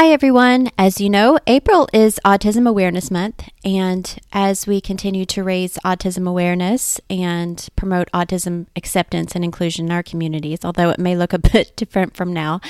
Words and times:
Hi, 0.00 0.12
everyone. 0.12 0.70
As 0.78 0.98
you 0.98 1.10
know, 1.10 1.38
April 1.46 1.86
is 1.92 2.18
Autism 2.24 2.66
Awareness 2.66 3.10
Month. 3.10 3.46
And 3.62 4.18
as 4.32 4.66
we 4.66 4.80
continue 4.80 5.26
to 5.26 5.44
raise 5.44 5.76
autism 5.84 6.26
awareness 6.26 6.98
and 7.10 7.68
promote 7.76 8.10
autism 8.12 8.64
acceptance 8.74 9.34
and 9.34 9.44
inclusion 9.44 9.84
in 9.84 9.92
our 9.92 10.02
communities, 10.02 10.60
although 10.64 10.88
it 10.88 10.98
may 10.98 11.18
look 11.18 11.34
a 11.34 11.38
bit 11.52 11.76
different 11.76 12.16
from 12.16 12.32
now, 12.32 12.62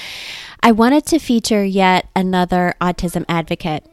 I 0.61 0.72
wanted 0.72 1.06
to 1.06 1.21
feature 1.21 1.64
yet 1.64 2.08
another 2.16 2.74
autism 2.80 3.24
advocate. 3.29 3.87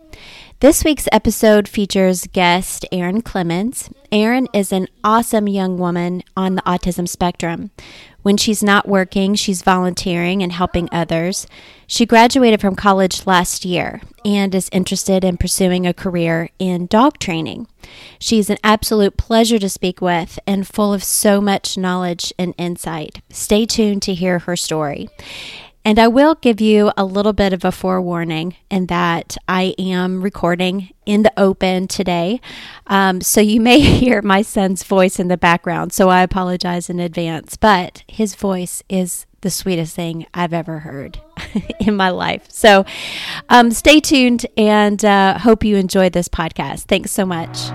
This 0.60 0.84
week's 0.84 1.08
episode 1.12 1.68
features 1.68 2.26
guest 2.34 2.84
Erin 2.92 3.22
Clemens. 3.22 3.92
Erin 4.12 4.48
is 4.54 4.72
an 4.72 4.88
awesome 5.04 5.48
young 5.48 5.78
woman 5.78 6.24
on 6.36 6.56
the 6.56 6.64
autism 6.64 7.08
spectrum. 7.08 7.70
When 8.24 8.38
she's 8.38 8.64
not 8.64 8.88
working, 8.88 9.36
she's 9.36 9.62
volunteering 9.62 10.42
and 10.42 10.52
helping 10.52 10.90
others. 10.92 11.46
She 11.86 12.08
graduated 12.08 12.60
from 12.60 12.76
college 12.76 13.28
last 13.28 13.66
year 13.66 14.02
and 14.26 14.54
is 14.56 14.68
interested 14.72 15.24
in 15.24 15.38
pursuing 15.38 15.86
a 15.86 15.94
career 15.94 16.50
in 16.58 16.88
dog 16.88 17.20
training. 17.20 17.68
She's 18.20 18.50
an 18.50 18.58
absolute 18.64 19.16
pleasure 19.16 19.60
to 19.60 19.70
speak 19.70 20.02
with 20.02 20.40
and 20.48 20.68
full 20.68 20.92
of 20.92 21.04
so 21.04 21.40
much 21.40 21.78
knowledge 21.78 22.34
and 22.40 22.56
insight. 22.58 23.22
Stay 23.30 23.68
tuned 23.68 24.02
to 24.02 24.16
hear 24.16 24.40
her 24.40 24.56
story. 24.58 25.08
And 25.88 26.00
I 26.00 26.10
will 26.10 26.36
give 26.36 26.60
you 26.60 26.92
a 26.98 27.06
little 27.06 27.32
bit 27.32 27.54
of 27.54 27.64
a 27.64 27.72
forewarning 27.72 28.58
in 28.70 28.88
that 28.88 29.38
I 29.48 29.74
am 29.80 30.22
recording 30.22 30.90
in 31.06 31.24
the 31.24 31.32
open 31.38 31.88
today. 31.88 32.42
Um, 32.88 33.22
so 33.22 33.40
you 33.40 33.62
may 33.62 33.80
hear 34.00 34.22
my 34.22 34.42
son's 34.42 34.84
voice 34.84 35.18
in 35.18 35.30
the 35.30 35.38
background. 35.38 35.94
So 35.94 36.10
I 36.10 36.24
apologize 36.24 36.90
in 36.90 37.00
advance. 37.00 37.56
But 37.56 38.04
his 38.10 38.36
voice 38.36 38.84
is 38.90 39.28
the 39.40 39.50
sweetest 39.50 39.96
thing 39.96 40.26
I've 40.34 40.52
ever 40.52 40.80
heard 40.80 41.22
in 41.80 41.96
my 41.96 42.10
life. 42.10 42.48
So 42.50 42.84
um, 43.48 43.72
stay 43.72 44.02
tuned 44.02 44.46
and 44.58 45.06
uh, 45.06 45.38
hope 45.38 45.64
you 45.64 45.78
enjoy 45.78 46.10
this 46.10 46.28
podcast. 46.28 46.82
Thanks 46.88 47.12
so 47.12 47.26
much. 47.26 47.70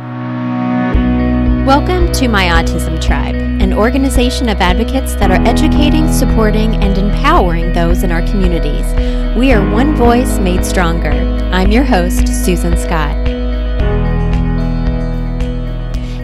Welcome 1.66 2.10
to 2.14 2.26
My 2.26 2.46
Autism 2.46 3.00
Tribe, 3.00 3.36
an 3.36 3.72
organization 3.72 4.48
of 4.48 4.60
advocates 4.60 5.14
that 5.14 5.30
are 5.30 5.40
educating, 5.46 6.12
supporting, 6.12 6.74
and 6.82 6.98
empowering 6.98 7.72
those 7.72 8.02
in 8.02 8.10
our 8.10 8.20
communities. 8.22 8.84
We 9.36 9.52
are 9.52 9.70
one 9.70 9.94
voice 9.94 10.40
made 10.40 10.64
stronger. 10.66 11.12
I'm 11.12 11.70
your 11.70 11.84
host, 11.84 12.26
Susan 12.26 12.76
Scott. 12.76 13.14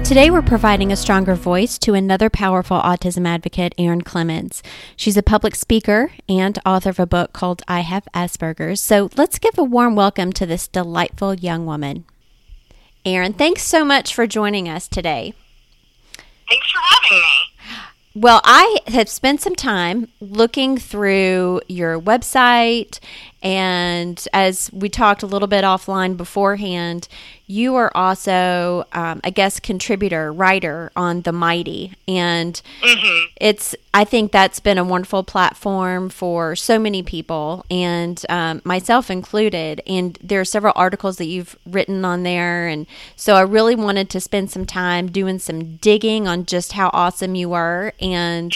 Today, 0.05 0.29
we're 0.29 0.43
providing 0.43 0.91
a 0.91 0.97
stronger 0.97 1.37
voice 1.37 1.79
to 1.79 1.95
another 1.95 2.29
powerful 2.29 2.81
autism 2.81 3.25
advocate, 3.25 3.77
Erin 3.79 4.03
Clemens. 4.03 4.61
She's 4.97 5.17
a 5.17 5.23
public 5.23 5.55
speaker 5.55 6.11
and 6.29 6.59
author 6.67 6.91
of 6.91 6.99
a 6.99 7.07
book 7.07 7.33
called 7.33 7.63
I 7.69 7.83
Have 7.83 8.09
Asperger's. 8.13 8.81
So 8.81 9.09
let's 9.17 9.39
give 9.39 9.57
a 9.57 9.63
warm 9.63 9.95
welcome 9.95 10.33
to 10.33 10.47
this 10.47 10.67
delightful 10.67 11.35
young 11.35 11.65
woman. 11.65 12.07
Erin, 13.05 13.33
thanks 13.33 13.63
so 13.63 13.85
much 13.85 14.15
for 14.15 14.27
joining 14.27 14.69
us 14.69 14.89
today. 14.89 15.33
Thanks 16.49 16.71
for 16.71 16.81
having 16.81 17.19
me. 17.19 17.49
Well, 18.15 18.41
I 18.43 18.79
have 18.89 19.09
spent 19.09 19.41
some 19.41 19.55
time 19.55 20.09
looking 20.21 20.77
through 20.77 21.61
your 21.69 22.01
website, 22.01 22.99
and 23.43 24.27
as 24.33 24.71
we 24.73 24.89
talked 24.89 25.23
a 25.23 25.27
little 25.27 25.49
bit 25.49 25.65
offline 25.65 26.17
beforehand, 26.17 27.07
you 27.47 27.77
are 27.77 27.91
also 27.95 28.85
um, 28.93 29.21
a 29.25 29.31
guest 29.31 29.63
contributor, 29.63 30.33
writer 30.33 30.93
on 30.97 31.23
The 31.23 31.33
Mighty. 31.33 31.95
And 32.07 32.61
mm-hmm. 32.83 33.27
it's, 33.41 33.75
I 33.95 34.05
think 34.05 34.33
that's 34.33 34.61
been 34.61 34.77
a 34.77 34.85
wonderful 34.85 35.23
platform 35.23 36.11
for 36.11 36.55
so 36.57 36.79
many 36.79 37.03
people, 37.03 37.65
and 37.71 38.23
um, 38.29 38.61
myself 38.65 39.11
included. 39.11 39.81
And 39.87 40.19
there 40.23 40.41
are 40.41 40.45
several 40.45 40.75
articles 40.77 41.17
that 41.17 41.27
you've 41.27 41.57
written 41.65 42.05
on 42.05 42.23
there. 42.23 42.67
And 42.67 42.87
so 43.17 43.35
I 43.35 43.41
really 43.43 43.77
wanted 43.77 44.11
to 44.11 44.21
spend 44.21 44.51
some 44.51 44.67
time 44.67 45.11
doing 45.11 45.39
some 45.39 45.77
digging 45.77 46.29
on 46.29 46.45
just 46.45 46.73
how 46.73 46.91
awesome 46.93 47.35
you 47.35 47.55
are. 47.55 47.95
And 48.01 48.53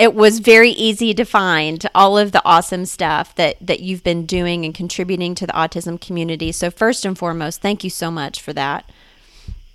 it 0.00 0.14
was 0.14 0.38
very 0.38 0.70
easy 0.70 1.12
to 1.12 1.26
find 1.26 1.86
all 1.94 2.16
of 2.16 2.32
the 2.32 2.40
awesome 2.42 2.86
stuff 2.86 3.34
that 3.34 3.56
that 3.60 3.80
you've 3.80 4.02
been 4.02 4.24
doing 4.24 4.64
and 4.64 4.74
contributing 4.74 5.34
to 5.34 5.46
the 5.46 5.52
autism 5.52 6.00
community. 6.00 6.50
So 6.52 6.70
first 6.70 7.04
and 7.04 7.16
foremost, 7.16 7.60
thank 7.60 7.84
you 7.84 7.90
so 7.90 8.10
much 8.10 8.40
for 8.40 8.54
that. 8.54 8.90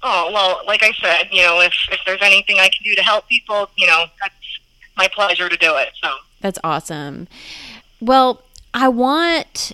Oh 0.01 0.31
well, 0.33 0.61
like 0.65 0.81
I 0.81 0.91
said, 0.93 1.27
you 1.31 1.43
know, 1.43 1.61
if 1.61 1.75
if 1.91 1.99
there's 2.07 2.23
anything 2.23 2.57
I 2.57 2.69
can 2.69 2.83
do 2.83 2.95
to 2.95 3.03
help 3.03 3.29
people, 3.29 3.69
you 3.77 3.85
know, 3.85 4.05
that's 4.19 4.33
my 4.97 5.07
pleasure 5.07 5.47
to 5.47 5.57
do 5.57 5.75
it. 5.75 5.89
So 6.01 6.09
that's 6.41 6.57
awesome. 6.63 7.27
Well, 8.01 8.41
I 8.73 8.87
want 8.87 9.73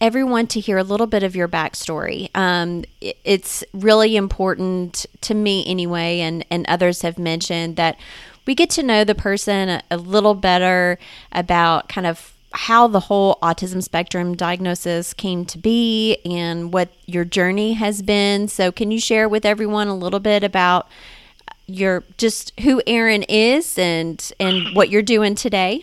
everyone 0.00 0.46
to 0.46 0.60
hear 0.60 0.78
a 0.78 0.82
little 0.82 1.06
bit 1.06 1.22
of 1.22 1.36
your 1.36 1.48
backstory. 1.48 2.34
Um, 2.34 2.84
it's 3.02 3.62
really 3.74 4.16
important 4.16 5.04
to 5.20 5.34
me, 5.34 5.62
anyway, 5.66 6.20
and 6.20 6.42
and 6.50 6.64
others 6.68 7.02
have 7.02 7.18
mentioned 7.18 7.76
that 7.76 7.98
we 8.46 8.54
get 8.54 8.70
to 8.70 8.82
know 8.82 9.04
the 9.04 9.14
person 9.14 9.82
a, 9.90 9.96
little 9.96 10.34
better 10.34 10.98
about 11.32 11.88
kind 11.88 12.06
of 12.06 12.32
how 12.52 12.86
the 12.86 13.00
whole 13.00 13.36
autism 13.42 13.82
spectrum 13.82 14.36
diagnosis 14.36 15.12
came 15.12 15.44
to 15.44 15.58
be 15.58 16.18
and 16.24 16.72
what 16.72 16.88
your 17.06 17.24
journey 17.24 17.72
has 17.72 18.02
been. 18.02 18.46
So, 18.48 18.70
can 18.70 18.90
you 18.90 19.00
share 19.00 19.28
with 19.28 19.44
everyone 19.44 19.88
a 19.88 19.96
little 19.96 20.20
bit 20.20 20.44
about 20.44 20.88
your 21.66 22.04
just 22.18 22.58
who 22.60 22.82
Erin 22.86 23.24
is 23.24 23.78
and 23.78 24.32
and 24.38 24.74
what 24.74 24.90
you're 24.90 25.02
doing 25.02 25.34
today? 25.34 25.82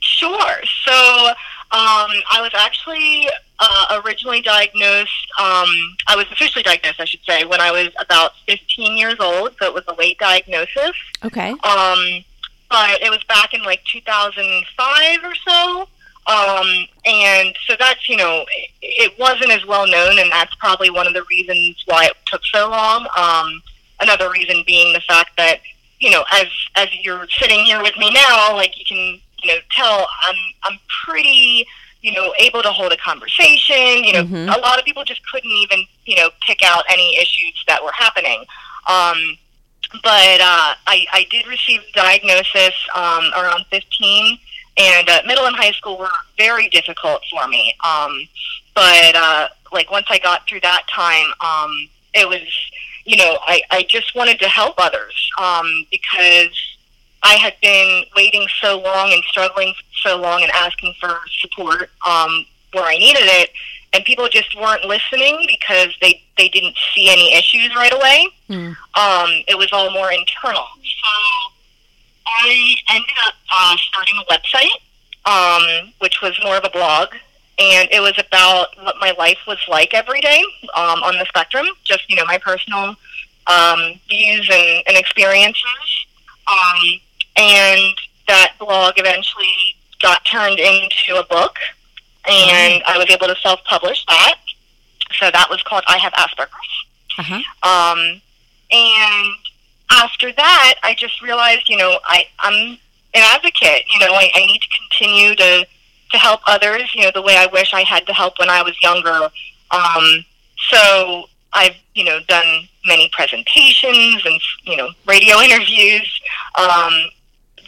Sure. 0.00 0.60
So, 0.84 1.28
um, 1.72 2.10
I 2.30 2.40
was 2.40 2.50
actually 2.54 3.28
uh, 3.64 4.00
originally 4.04 4.40
diagnosed, 4.40 5.30
um, 5.38 5.68
I 6.08 6.16
was 6.16 6.26
officially 6.32 6.62
diagnosed, 6.62 7.00
I 7.00 7.04
should 7.04 7.24
say, 7.24 7.44
when 7.44 7.60
I 7.60 7.70
was 7.70 7.88
about 8.00 8.32
15 8.46 8.98
years 8.98 9.16
old. 9.20 9.54
So 9.58 9.66
it 9.66 9.74
was 9.74 9.84
a 9.86 9.94
late 9.94 10.18
diagnosis. 10.18 10.92
Okay. 11.24 11.50
Um, 11.50 12.24
but 12.68 13.00
it 13.00 13.10
was 13.10 13.22
back 13.28 13.54
in 13.54 13.62
like 13.62 13.84
2005 13.84 15.24
or 15.24 15.34
so. 15.34 15.88
Um, 16.26 16.86
and 17.04 17.54
so 17.66 17.76
that's, 17.78 18.08
you 18.08 18.16
know, 18.16 18.44
it, 18.48 18.70
it 18.80 19.18
wasn't 19.18 19.50
as 19.50 19.64
well 19.66 19.86
known, 19.86 20.18
and 20.18 20.30
that's 20.30 20.54
probably 20.56 20.90
one 20.90 21.06
of 21.06 21.14
the 21.14 21.24
reasons 21.30 21.82
why 21.86 22.06
it 22.06 22.12
took 22.26 22.44
so 22.44 22.68
long. 22.68 23.06
Um, 23.16 23.62
another 24.00 24.30
reason 24.30 24.64
being 24.66 24.92
the 24.92 25.00
fact 25.00 25.30
that, 25.36 25.60
you 26.00 26.10
know, 26.10 26.24
as 26.32 26.46
as 26.74 26.88
you're 27.02 27.26
sitting 27.28 27.64
here 27.64 27.80
with 27.82 27.96
me 27.96 28.10
now, 28.12 28.54
like 28.54 28.78
you 28.78 28.84
can 28.84 29.20
you 29.42 29.52
know, 29.52 29.60
tell 29.70 30.08
I'm 30.26 30.36
I'm 30.64 30.78
pretty, 31.04 31.66
you 32.02 32.12
know, 32.12 32.34
able 32.38 32.62
to 32.62 32.70
hold 32.70 32.92
a 32.92 32.96
conversation. 32.96 34.04
You 34.04 34.12
know, 34.12 34.24
mm-hmm. 34.24 34.48
a 34.48 34.58
lot 34.58 34.78
of 34.78 34.84
people 34.84 35.04
just 35.04 35.22
couldn't 35.30 35.50
even, 35.50 35.84
you 36.04 36.16
know, 36.16 36.30
pick 36.46 36.58
out 36.64 36.84
any 36.90 37.16
issues 37.16 37.64
that 37.68 37.82
were 37.82 37.92
happening. 37.92 38.44
Um, 38.88 39.38
but 40.02 40.40
uh, 40.40 40.74
I, 40.86 41.06
I 41.12 41.26
did 41.30 41.46
receive 41.46 41.80
diagnosis 41.94 42.74
um, 42.94 43.30
around 43.36 43.66
15, 43.70 44.38
and 44.78 45.08
uh, 45.08 45.22
middle 45.26 45.46
and 45.46 45.54
high 45.54 45.72
school 45.72 45.98
were 45.98 46.08
very 46.36 46.68
difficult 46.68 47.22
for 47.30 47.46
me. 47.46 47.74
Um, 47.84 48.26
but 48.74 49.14
uh, 49.14 49.48
like 49.70 49.90
once 49.90 50.06
I 50.08 50.18
got 50.18 50.46
through 50.48 50.60
that 50.60 50.84
time, 50.88 51.26
um, 51.40 51.88
it 52.14 52.28
was, 52.28 52.42
you 53.04 53.16
know, 53.16 53.38
I, 53.42 53.62
I 53.70 53.82
just 53.88 54.14
wanted 54.14 54.40
to 54.40 54.48
help 54.48 54.76
others 54.78 55.30
um, 55.38 55.86
because 55.90 56.71
I 57.22 57.34
had 57.34 57.54
been 57.62 58.04
waiting 58.16 58.46
so 58.60 58.80
long 58.80 59.12
and 59.12 59.22
struggling 59.24 59.74
so 60.02 60.20
long 60.20 60.42
and 60.42 60.50
asking 60.52 60.94
for 61.00 61.20
support 61.40 61.90
um, 62.06 62.44
where 62.72 62.84
I 62.84 62.96
needed 62.98 63.22
it, 63.22 63.50
and 63.92 64.04
people 64.04 64.28
just 64.28 64.58
weren't 64.58 64.84
listening 64.84 65.46
because 65.46 65.94
they 66.00 66.22
they 66.36 66.48
didn't 66.48 66.76
see 66.94 67.10
any 67.10 67.34
issues 67.34 67.74
right 67.76 67.92
away. 67.92 68.28
Mm. 68.48 68.76
Um, 68.94 69.44
it 69.46 69.56
was 69.56 69.68
all 69.72 69.90
more 69.92 70.10
internal. 70.12 70.66
So 70.82 71.52
I 72.26 72.74
ended 72.88 73.16
up 73.26 73.34
uh, 73.52 73.76
starting 73.76 74.14
a 74.20 74.32
website, 74.32 74.78
um, 75.26 75.92
which 76.00 76.20
was 76.22 76.38
more 76.42 76.56
of 76.56 76.64
a 76.64 76.70
blog, 76.70 77.08
and 77.58 77.88
it 77.92 78.00
was 78.00 78.14
about 78.18 78.68
what 78.82 78.96
my 79.00 79.12
life 79.18 79.38
was 79.46 79.58
like 79.68 79.94
every 79.94 80.20
day 80.20 80.42
um, 80.74 81.02
on 81.02 81.18
the 81.18 81.26
spectrum, 81.26 81.66
just 81.84 82.08
you 82.10 82.16
know 82.16 82.24
my 82.24 82.38
personal 82.38 82.96
um, 83.46 84.00
views 84.08 84.48
and, 84.50 84.82
and 84.86 84.96
experiences. 84.96 86.06
Um, 86.46 87.00
and 87.36 87.94
that 88.28 88.54
blog 88.58 88.94
eventually 88.96 89.76
got 90.00 90.24
turned 90.24 90.58
into 90.58 91.16
a 91.16 91.24
book, 91.24 91.56
and 92.28 92.82
I 92.86 92.98
was 92.98 93.10
able 93.10 93.26
to 93.26 93.36
self-publish 93.40 94.04
that. 94.06 94.36
So 95.18 95.30
that 95.30 95.48
was 95.50 95.62
called 95.62 95.84
"I 95.86 95.98
Have 95.98 96.12
Asperger's." 96.12 96.84
Uh-huh. 97.18 97.34
Um, 97.68 98.20
and 98.70 99.34
after 99.90 100.32
that, 100.32 100.74
I 100.82 100.94
just 100.94 101.20
realized, 101.20 101.68
you 101.68 101.76
know, 101.76 101.98
I, 102.04 102.26
I'm 102.38 102.78
an 103.14 103.22
advocate. 103.22 103.84
You 103.92 104.00
know, 104.00 104.14
I, 104.14 104.30
I 104.34 104.46
need 104.46 104.60
to 104.60 104.68
continue 104.88 105.34
to 105.36 105.66
to 106.12 106.18
help 106.18 106.40
others. 106.46 106.94
You 106.94 107.04
know, 107.04 107.10
the 107.14 107.22
way 107.22 107.36
I 107.36 107.46
wish 107.46 107.72
I 107.74 107.82
had 107.82 108.06
to 108.06 108.12
help 108.12 108.38
when 108.38 108.50
I 108.50 108.62
was 108.62 108.80
younger. 108.82 109.28
Um, 109.70 110.24
so 110.70 111.24
I've, 111.52 111.76
you 111.94 112.04
know, 112.04 112.20
done 112.28 112.68
many 112.84 113.10
presentations 113.12 114.24
and 114.24 114.40
you 114.64 114.76
know 114.76 114.90
radio 115.06 115.40
interviews. 115.40 116.20
Um, 116.56 117.10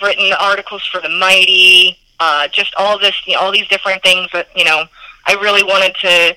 written 0.02 0.32
articles 0.38 0.87
for 0.87 1.00
the 1.00 1.08
Mighty, 1.08 1.99
uh, 2.20 2.49
just 2.49 2.75
all 2.76 2.99
this, 2.99 3.14
you 3.26 3.35
know, 3.35 3.41
all 3.41 3.52
these 3.52 3.69
different 3.69 4.02
things 4.02 4.29
that 4.32 4.49
you 4.56 4.64
know 4.64 4.85
I 5.26 5.35
really 5.35 5.62
wanted 5.62 5.94
to 5.96 6.37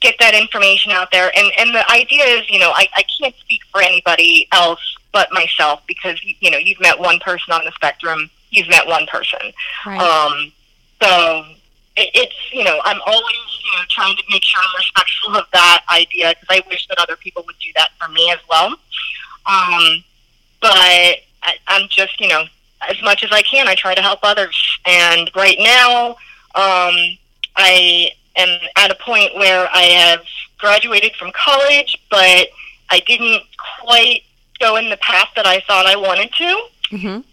get 0.00 0.16
that 0.20 0.34
information 0.34 0.92
out 0.92 1.10
there. 1.10 1.30
And 1.36 1.50
and 1.58 1.74
the 1.74 1.90
idea 1.90 2.24
is, 2.24 2.50
you 2.50 2.58
know, 2.58 2.70
I, 2.70 2.88
I 2.94 3.04
can't 3.20 3.34
speak 3.36 3.62
for 3.72 3.82
anybody 3.82 4.48
else 4.52 4.96
but 5.12 5.32
myself 5.32 5.80
because 5.86 6.20
you 6.40 6.50
know 6.50 6.58
you've 6.58 6.80
met 6.80 6.98
one 6.98 7.18
person 7.20 7.52
on 7.52 7.64
the 7.64 7.72
spectrum, 7.72 8.30
you've 8.50 8.68
met 8.68 8.86
one 8.86 9.06
person. 9.06 9.40
Right. 9.86 10.00
Um, 10.00 10.52
so 11.02 11.44
it, 11.96 12.10
it's 12.14 12.52
you 12.52 12.64
know 12.64 12.80
I'm 12.84 13.00
always 13.06 13.36
you 13.64 13.78
know 13.78 13.84
trying 13.88 14.16
to 14.16 14.22
make 14.30 14.44
sure 14.44 14.60
I'm 14.62 14.76
respectful 14.76 15.36
of 15.36 15.46
that 15.52 15.84
idea 15.90 16.34
because 16.34 16.48
I 16.50 16.68
wish 16.68 16.86
that 16.88 16.98
other 16.98 17.16
people 17.16 17.44
would 17.46 17.58
do 17.60 17.68
that 17.76 17.90
for 17.98 18.10
me 18.12 18.30
as 18.30 18.38
well. 18.48 18.68
Um, 19.46 20.04
but 20.60 20.70
I, 21.42 21.54
I'm 21.66 21.88
just 21.88 22.20
you 22.20 22.28
know 22.28 22.44
as 22.88 23.00
much 23.02 23.22
as 23.24 23.32
I 23.32 23.42
can, 23.42 23.68
I 23.68 23.74
try 23.74 23.94
to 23.94 24.02
help 24.02 24.20
others. 24.22 24.56
And 24.86 25.30
right 25.34 25.56
now, 25.58 26.10
um, 26.54 26.94
I 27.56 28.10
am 28.36 28.58
at 28.76 28.90
a 28.90 28.94
point 28.96 29.34
where 29.34 29.68
I 29.72 29.82
have 29.82 30.20
graduated 30.58 31.14
from 31.16 31.32
college, 31.32 31.98
but 32.10 32.48
I 32.90 33.00
didn't 33.06 33.42
quite 33.82 34.22
go 34.60 34.76
in 34.76 34.88
the 34.90 34.96
path 34.98 35.28
that 35.36 35.46
I 35.46 35.60
thought 35.66 35.86
I 35.86 35.96
wanted 35.96 36.32
to. 36.32 36.62
hmm 36.90 37.06
And 37.06 37.24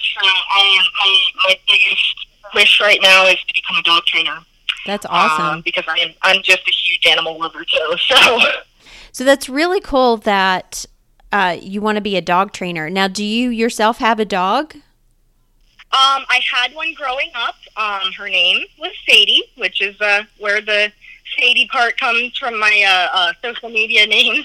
so 0.00 0.20
I 0.22 0.78
am, 0.78 0.84
my, 0.98 1.48
my 1.48 1.54
biggest 1.66 2.26
wish 2.54 2.80
right 2.80 3.00
now 3.02 3.26
is 3.26 3.36
to 3.36 3.54
become 3.54 3.76
a 3.78 3.82
dog 3.82 4.04
trainer. 4.04 4.38
That's 4.86 5.04
um, 5.06 5.12
awesome. 5.12 5.62
because 5.62 5.84
I'm, 5.86 6.12
I'm 6.22 6.42
just 6.42 6.66
a 6.66 6.70
huge 6.70 7.06
animal 7.06 7.38
lover 7.38 7.64
too. 7.64 7.96
So, 8.08 8.38
so 9.12 9.24
that's 9.24 9.48
really 9.48 9.80
cool 9.80 10.16
that 10.18 10.86
uh, 11.32 11.56
you 11.60 11.80
want 11.80 11.96
to 11.96 12.02
be 12.02 12.16
a 12.16 12.20
dog 12.20 12.52
trainer. 12.52 12.88
Now, 12.90 13.08
do 13.08 13.24
you 13.24 13.50
yourself 13.50 13.98
have 13.98 14.20
a 14.20 14.24
dog? 14.24 14.74
Um, 14.74 16.24
I 16.30 16.40
had 16.50 16.74
one 16.74 16.94
growing 16.94 17.30
up. 17.34 17.56
Um, 17.76 18.12
her 18.12 18.28
name 18.28 18.64
was 18.78 18.92
Sadie, 19.06 19.44
which 19.56 19.82
is 19.82 20.00
uh, 20.00 20.24
where 20.38 20.60
the 20.60 20.92
Sadie 21.38 21.68
part 21.70 21.98
comes 21.98 22.36
from 22.38 22.58
my 22.58 22.84
uh, 22.86 23.16
uh, 23.16 23.32
social 23.42 23.68
media 23.68 24.06
name. 24.18 24.44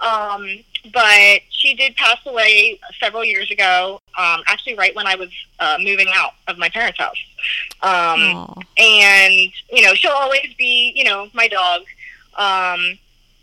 Um, 0.00 0.46
but 0.92 1.40
she 1.50 1.74
did 1.74 1.96
pass 1.96 2.18
away 2.24 2.78
several 3.00 3.24
years 3.24 3.50
ago, 3.50 4.00
um, 4.16 4.42
actually, 4.46 4.76
right 4.76 4.94
when 4.94 5.06
I 5.06 5.16
was 5.16 5.30
uh, 5.58 5.76
moving 5.80 6.08
out 6.14 6.32
of 6.46 6.56
my 6.56 6.68
parents' 6.68 6.98
house. 6.98 7.18
Um, 7.82 8.64
and 8.78 9.34
you 9.72 9.82
know 9.82 9.94
she'll 9.94 10.12
always 10.12 10.54
be 10.56 10.92
you 10.94 11.04
know 11.04 11.28
my 11.34 11.48
dog 11.48 11.82
um 12.36 12.98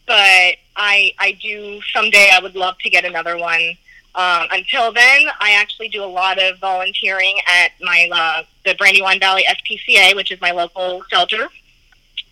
but 0.07 0.55
i 0.75 1.11
i 1.19 1.31
do 1.33 1.81
someday 1.93 2.29
i 2.33 2.39
would 2.41 2.55
love 2.55 2.77
to 2.79 2.89
get 2.89 3.05
another 3.05 3.37
one 3.37 3.61
um 4.15 4.47
until 4.51 4.91
then 4.91 5.21
i 5.39 5.51
actually 5.51 5.89
do 5.89 6.03
a 6.03 6.05
lot 6.05 6.37
of 6.41 6.57
volunteering 6.59 7.37
at 7.47 7.71
my 7.81 8.09
uh 8.11 8.43
the 8.65 8.75
brandywine 8.75 9.19
valley 9.19 9.45
spca 9.49 10.15
which 10.15 10.31
is 10.31 10.39
my 10.41 10.51
local 10.51 11.03
shelter 11.09 11.47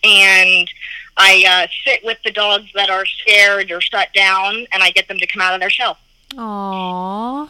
and 0.03 0.69
i 1.17 1.43
uh 1.47 1.67
sit 1.85 2.03
with 2.03 2.17
the 2.23 2.31
dogs 2.31 2.69
that 2.73 2.89
are 2.89 3.05
scared 3.05 3.71
or 3.71 3.81
shut 3.81 4.07
down 4.13 4.65
and 4.71 4.81
i 4.83 4.89
get 4.91 5.07
them 5.07 5.17
to 5.17 5.27
come 5.27 5.41
out 5.41 5.53
of 5.53 5.59
their 5.59 5.69
shell 5.69 5.97
Aw. 6.37 7.45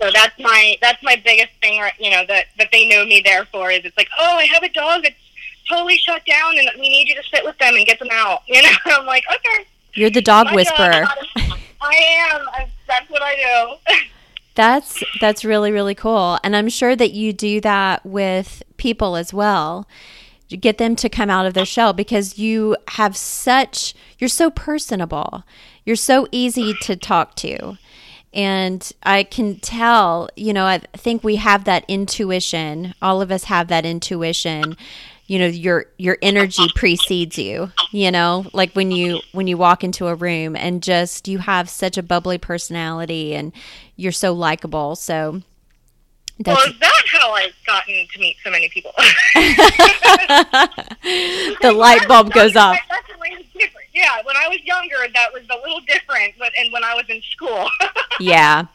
so 0.00 0.10
that's 0.12 0.38
my 0.40 0.76
that's 0.80 1.02
my 1.02 1.20
biggest 1.24 1.52
thing, 1.60 1.80
right, 1.80 1.92
you 1.98 2.10
know, 2.10 2.24
that 2.26 2.46
that 2.58 2.68
they 2.72 2.88
know 2.88 3.04
me 3.04 3.22
there 3.24 3.44
for 3.46 3.70
is 3.70 3.84
it's 3.84 3.96
like, 3.96 4.08
oh, 4.18 4.36
I 4.36 4.44
have 4.46 4.62
a 4.62 4.68
dog 4.68 5.02
that's 5.04 5.14
totally 5.68 5.96
shut 5.96 6.24
down, 6.26 6.58
and 6.58 6.68
we 6.74 6.88
need 6.88 7.08
you 7.08 7.14
to 7.14 7.22
sit 7.32 7.44
with 7.44 7.56
them 7.58 7.74
and 7.76 7.86
get 7.86 7.98
them 7.98 8.08
out. 8.10 8.40
You 8.48 8.62
know, 8.62 8.68
I'm 8.86 9.06
like, 9.06 9.24
okay, 9.32 9.64
You're 9.94 10.10
the 10.10 10.22
dog 10.22 10.54
whisperer. 10.54 11.06
I 11.82 12.30
am. 12.32 12.48
I, 12.48 12.68
that's 12.86 13.10
what 13.10 13.22
I 13.22 13.34
do. 13.36 13.94
That's 14.56 15.02
that's 15.20 15.44
really 15.44 15.70
really 15.70 15.94
cool, 15.94 16.38
and 16.42 16.56
I'm 16.56 16.68
sure 16.68 16.96
that 16.96 17.12
you 17.12 17.32
do 17.32 17.60
that 17.60 18.04
with 18.04 18.64
people 18.76 19.14
as 19.14 19.32
well. 19.32 19.86
You 20.48 20.56
get 20.56 20.76
them 20.76 20.96
to 20.96 21.08
come 21.08 21.30
out 21.30 21.46
of 21.46 21.54
their 21.54 21.64
shell 21.64 21.92
because 21.92 22.36
you 22.36 22.76
have 22.88 23.16
such 23.16 23.94
you're 24.18 24.28
so 24.28 24.50
personable. 24.50 25.44
You're 25.86 25.96
so 25.96 26.26
easy 26.32 26.74
to 26.82 26.96
talk 26.96 27.36
to. 27.36 27.78
And 28.32 28.92
I 29.02 29.24
can 29.24 29.58
tell, 29.58 30.28
you 30.36 30.52
know, 30.52 30.64
I 30.64 30.78
think 30.96 31.24
we 31.24 31.36
have 31.36 31.64
that 31.64 31.84
intuition. 31.88 32.94
All 33.02 33.20
of 33.22 33.32
us 33.32 33.44
have 33.44 33.68
that 33.68 33.84
intuition. 33.84 34.76
You 35.30 35.38
know, 35.38 35.46
your 35.46 35.86
your 35.96 36.18
energy 36.22 36.66
precedes 36.74 37.38
you, 37.38 37.70
you 37.92 38.10
know, 38.10 38.46
like 38.52 38.72
when 38.72 38.90
you 38.90 39.20
when 39.30 39.46
you 39.46 39.56
walk 39.56 39.84
into 39.84 40.08
a 40.08 40.14
room 40.16 40.56
and 40.56 40.82
just 40.82 41.28
you 41.28 41.38
have 41.38 41.70
such 41.70 41.96
a 41.96 42.02
bubbly 42.02 42.36
personality 42.36 43.36
and 43.36 43.52
you're 43.94 44.10
so 44.10 44.32
likable. 44.32 44.96
So 44.96 45.42
well, 46.44 46.56
that's 46.56 46.66
is 46.66 46.80
that 46.80 47.02
how 47.06 47.30
I've 47.30 47.54
gotten 47.64 48.08
to 48.12 48.18
meet 48.18 48.38
so 48.42 48.50
many 48.50 48.70
people? 48.70 48.90
the 51.62 51.72
light 51.76 52.08
bulb 52.08 52.32
goes 52.32 52.56
off. 52.56 52.76
That's 52.88 53.06
a 53.14 53.18
way 53.20 53.30
different. 53.60 53.86
Yeah, 53.94 54.22
when 54.24 54.36
I 54.36 54.48
was 54.48 54.58
younger, 54.64 54.96
that 55.12 55.32
was 55.32 55.42
a 55.50 55.56
little 55.62 55.80
different. 55.80 56.34
But 56.38 56.52
and 56.58 56.72
when 56.72 56.82
I 56.82 56.94
was 56.94 57.04
in 57.08 57.22
school, 57.22 57.68
yeah. 58.20 58.66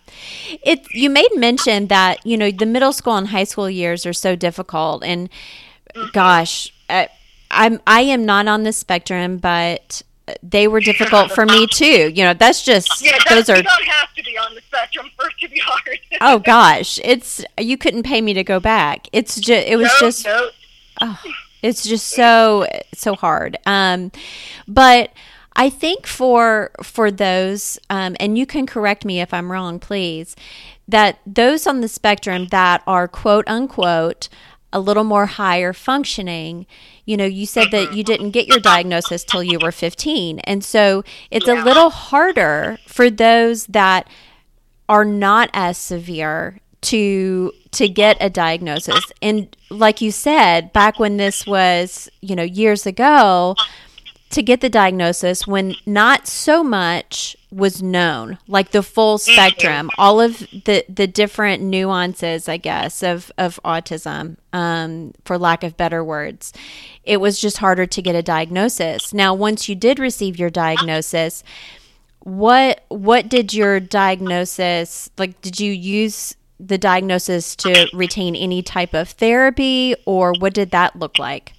It 0.63 0.85
you 0.93 1.09
made 1.09 1.29
mention 1.35 1.87
that, 1.87 2.25
you 2.25 2.37
know, 2.37 2.51
the 2.51 2.65
middle 2.65 2.93
school 2.93 3.17
and 3.17 3.27
high 3.27 3.43
school 3.43 3.69
years 3.69 4.05
are 4.05 4.13
so 4.13 4.35
difficult 4.35 5.03
and 5.03 5.29
gosh, 6.13 6.73
I'm 7.51 7.79
I 7.87 8.01
am 8.01 8.25
not 8.25 8.47
on 8.47 8.63
the 8.63 8.73
spectrum, 8.73 9.37
but 9.37 10.01
they 10.41 10.67
were 10.67 10.79
difficult 10.79 11.31
for 11.31 11.45
me 11.45 11.67
too. 11.67 12.09
You 12.09 12.23
know, 12.23 12.33
that's 12.33 12.63
just 12.63 13.01
yeah, 13.01 13.17
that's, 13.27 13.47
those 13.47 13.49
are 13.49 13.57
you 13.57 13.63
don't 13.63 13.85
have 13.85 14.13
to 14.15 14.23
be 14.23 14.37
on 14.37 14.55
the 14.55 14.61
spectrum 14.61 15.09
for 15.15 15.27
it 15.27 15.35
to 15.41 15.49
be 15.49 15.61
hard. 15.63 15.99
Oh 16.21 16.39
gosh, 16.45 16.99
it's 17.03 17.43
you 17.59 17.77
couldn't 17.77 18.03
pay 18.03 18.21
me 18.21 18.33
to 18.33 18.43
go 18.43 18.59
back. 18.59 19.07
It's 19.11 19.35
just 19.35 19.67
it 19.67 19.77
was 19.77 19.91
no, 20.01 20.07
just 20.07 20.25
no. 20.25 20.49
oh, 21.01 21.21
it's 21.65 21.83
just 21.83 22.07
so 22.07 22.67
so 22.93 23.15
hard 23.15 23.57
um 23.65 24.11
but 24.67 25.11
i 25.55 25.67
think 25.67 26.05
for 26.05 26.69
for 26.83 27.09
those 27.09 27.79
um 27.89 28.15
and 28.19 28.37
you 28.37 28.45
can 28.45 28.67
correct 28.67 29.03
me 29.03 29.19
if 29.19 29.33
i'm 29.33 29.51
wrong 29.51 29.79
please 29.79 30.35
that 30.87 31.17
those 31.25 31.65
on 31.65 31.81
the 31.81 31.87
spectrum 31.87 32.45
that 32.47 32.83
are 32.85 33.07
quote 33.07 33.47
unquote 33.47 34.29
a 34.75 34.79
little 34.79 35.05
more 35.05 35.25
higher 35.25 35.71
functioning. 35.71 36.67
You 37.05 37.15
know 37.15 37.25
you 37.25 37.45
said 37.45 37.71
that 37.71 37.93
you 37.93 38.03
didn't 38.03 38.31
get 38.31 38.47
your 38.47 38.59
diagnosis 38.59 39.23
till 39.23 39.41
you 39.41 39.57
were 39.57 39.71
15 39.71 40.39
and 40.39 40.63
so 40.63 41.03
it's 41.31 41.47
a 41.47 41.53
little 41.53 41.89
harder 41.89 42.77
for 42.85 43.09
those 43.09 43.67
that 43.67 44.09
are 44.89 45.05
not 45.05 45.49
as 45.53 45.77
severe 45.77 46.59
to 46.81 47.53
to 47.71 47.87
get 47.87 48.17
a 48.19 48.29
diagnosis. 48.29 49.11
And 49.21 49.55
like 49.69 50.01
you 50.01 50.11
said 50.11 50.73
back 50.73 50.99
when 50.99 51.17
this 51.17 51.47
was 51.47 52.09
you 52.21 52.35
know 52.35 52.43
years 52.43 52.85
ago 52.85 53.55
to 54.29 54.43
get 54.43 54.61
the 54.61 54.69
diagnosis 54.69 55.47
when 55.47 55.75
not 55.85 56.27
so 56.27 56.63
much 56.63 57.37
was 57.51 57.81
known 57.81 58.37
like 58.47 58.71
the 58.71 58.83
full 58.83 59.17
spectrum 59.17 59.89
all 59.97 60.19
of 60.19 60.39
the 60.65 60.83
the 60.89 61.07
different 61.07 61.63
nuances 61.63 62.49
i 62.49 62.57
guess 62.57 63.01
of 63.01 63.31
of 63.37 63.59
autism 63.63 64.35
um, 64.51 65.13
for 65.25 65.37
lack 65.37 65.63
of 65.63 65.75
better 65.75 66.01
words. 66.01 66.53
It 67.03 67.17
was 67.17 67.41
just 67.41 67.57
harder 67.57 67.85
to 67.85 68.01
get 68.01 68.15
a 68.15 68.23
diagnosis. 68.23 69.13
Now 69.13 69.33
once 69.33 69.67
you 69.67 69.75
did 69.75 69.99
receive 69.99 70.39
your 70.39 70.49
diagnosis 70.49 71.43
what 72.25 72.83
what 72.87 73.29
did 73.29 73.53
your 73.53 73.79
diagnosis 73.79 75.11
like 75.17 75.39
did 75.41 75.59
you 75.59 75.71
use 75.71 76.35
the 76.59 76.77
diagnosis 76.77 77.55
to 77.55 77.87
retain 77.93 78.35
any 78.35 78.63
type 78.63 78.95
of 78.95 79.09
therapy 79.09 79.95
or 80.05 80.33
what 80.39 80.53
did 80.53 80.71
that 80.71 80.95
look 80.95 81.19
like? 81.19 81.53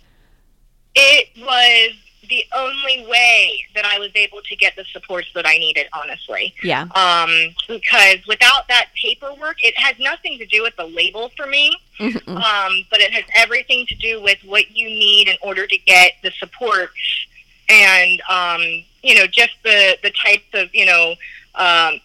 It 0.94 1.28
was 1.38 1.92
the 2.28 2.44
only 2.54 3.06
way 3.08 3.64
that 3.74 3.84
I 3.84 3.98
was 3.98 4.10
able 4.14 4.40
to 4.42 4.56
get 4.56 4.76
the 4.76 4.84
supports 4.84 5.28
that 5.34 5.46
I 5.46 5.58
needed, 5.58 5.86
honestly. 5.92 6.54
yeah 6.62 6.82
Um, 6.94 7.54
because 7.68 8.26
without 8.26 8.68
that 8.68 8.86
paperwork, 9.00 9.56
it 9.64 9.76
has 9.78 9.98
nothing 9.98 10.38
to 10.38 10.46
do 10.46 10.62
with 10.62 10.76
the 10.76 10.84
label 10.86 11.30
for 11.36 11.46
me, 11.46 11.76
Mhm. 11.98 12.28
um, 12.36 12.86
but 12.90 13.00
it 13.00 13.12
has 13.12 13.24
everything 13.36 13.86
to 13.86 13.94
do 13.94 14.20
with 14.20 14.38
what 14.44 14.70
you 14.70 14.88
need 14.88 15.28
in 15.28 15.36
order 15.42 15.66
to 15.66 15.78
get 15.78 16.12
the 16.22 16.30
support 16.32 16.90
and, 17.68 18.20
um, 18.28 18.62
you 19.02 19.14
know, 19.14 19.26
just 19.26 19.52
the, 19.62 19.98
the 20.02 20.10
types 20.10 20.46
of, 20.54 20.72
you 20.74 20.86
know, 20.86 21.14
um, 21.56 22.00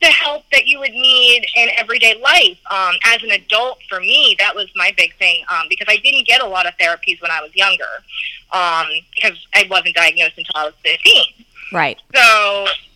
the 0.00 0.08
help 0.08 0.44
that 0.52 0.66
you 0.66 0.78
would 0.78 0.92
need 0.92 1.46
in 1.56 1.68
everyday 1.76 2.20
life. 2.20 2.58
Um, 2.70 2.94
as 3.06 3.22
an 3.22 3.30
adult, 3.30 3.78
for 3.88 4.00
me, 4.00 4.36
that 4.38 4.54
was 4.54 4.68
my 4.76 4.92
big 4.96 5.16
thing 5.16 5.42
um, 5.50 5.66
because 5.68 5.86
I 5.88 5.96
didn't 5.96 6.26
get 6.26 6.42
a 6.42 6.46
lot 6.46 6.66
of 6.66 6.74
therapies 6.76 7.20
when 7.22 7.30
I 7.30 7.40
was 7.40 7.54
younger 7.54 7.84
um, 8.52 8.86
because 9.14 9.46
I 9.54 9.66
wasn't 9.70 9.94
diagnosed 9.94 10.34
until 10.36 10.52
I 10.54 10.64
was 10.66 10.74
15. 10.82 11.24
right 11.72 11.98
So, 12.14 12.20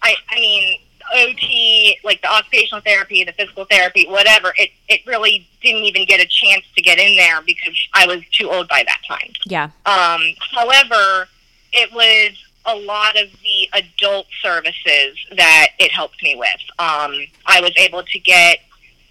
I, 0.02 0.14
I 0.30 0.35
mean, 0.35 0.78
OT, 1.14 1.99
like 2.04 2.21
the 2.23 2.30
occupational 2.30 2.80
therapy, 2.83 3.25
the 3.25 3.33
physical 3.33 3.64
therapy, 3.64 4.07
whatever, 4.07 4.52
it, 4.57 4.71
it 4.88 5.00
really 5.07 5.49
didn't 5.62 5.83
even 5.85 6.04
get 6.07 6.21
a 6.21 6.26
chance 6.26 6.64
to 6.76 6.83
get 6.83 6.99
in 6.99 7.16
there 7.16 7.40
because 7.42 7.75
I 7.95 8.07
was 8.07 8.21
too 8.30 8.50
old 8.50 8.69
by 8.69 8.85
that 8.87 9.00
time. 9.09 9.33
yeah 9.47 9.71
Um, 9.87 10.21
however, 10.52 11.28
it 11.73 11.92
was 11.92 12.37
a 12.67 12.76
lot 12.76 13.19
of 13.21 13.29
the 13.43 13.69
adult 13.73 14.26
services 14.43 15.17
that 15.37 15.69
it 15.79 15.90
helped 15.90 16.23
me 16.23 16.37
with. 16.37 16.49
Um, 16.79 17.14
I 17.47 17.61
was 17.61 17.73
able 17.76 18.02
to 18.02 18.19
get 18.19 18.59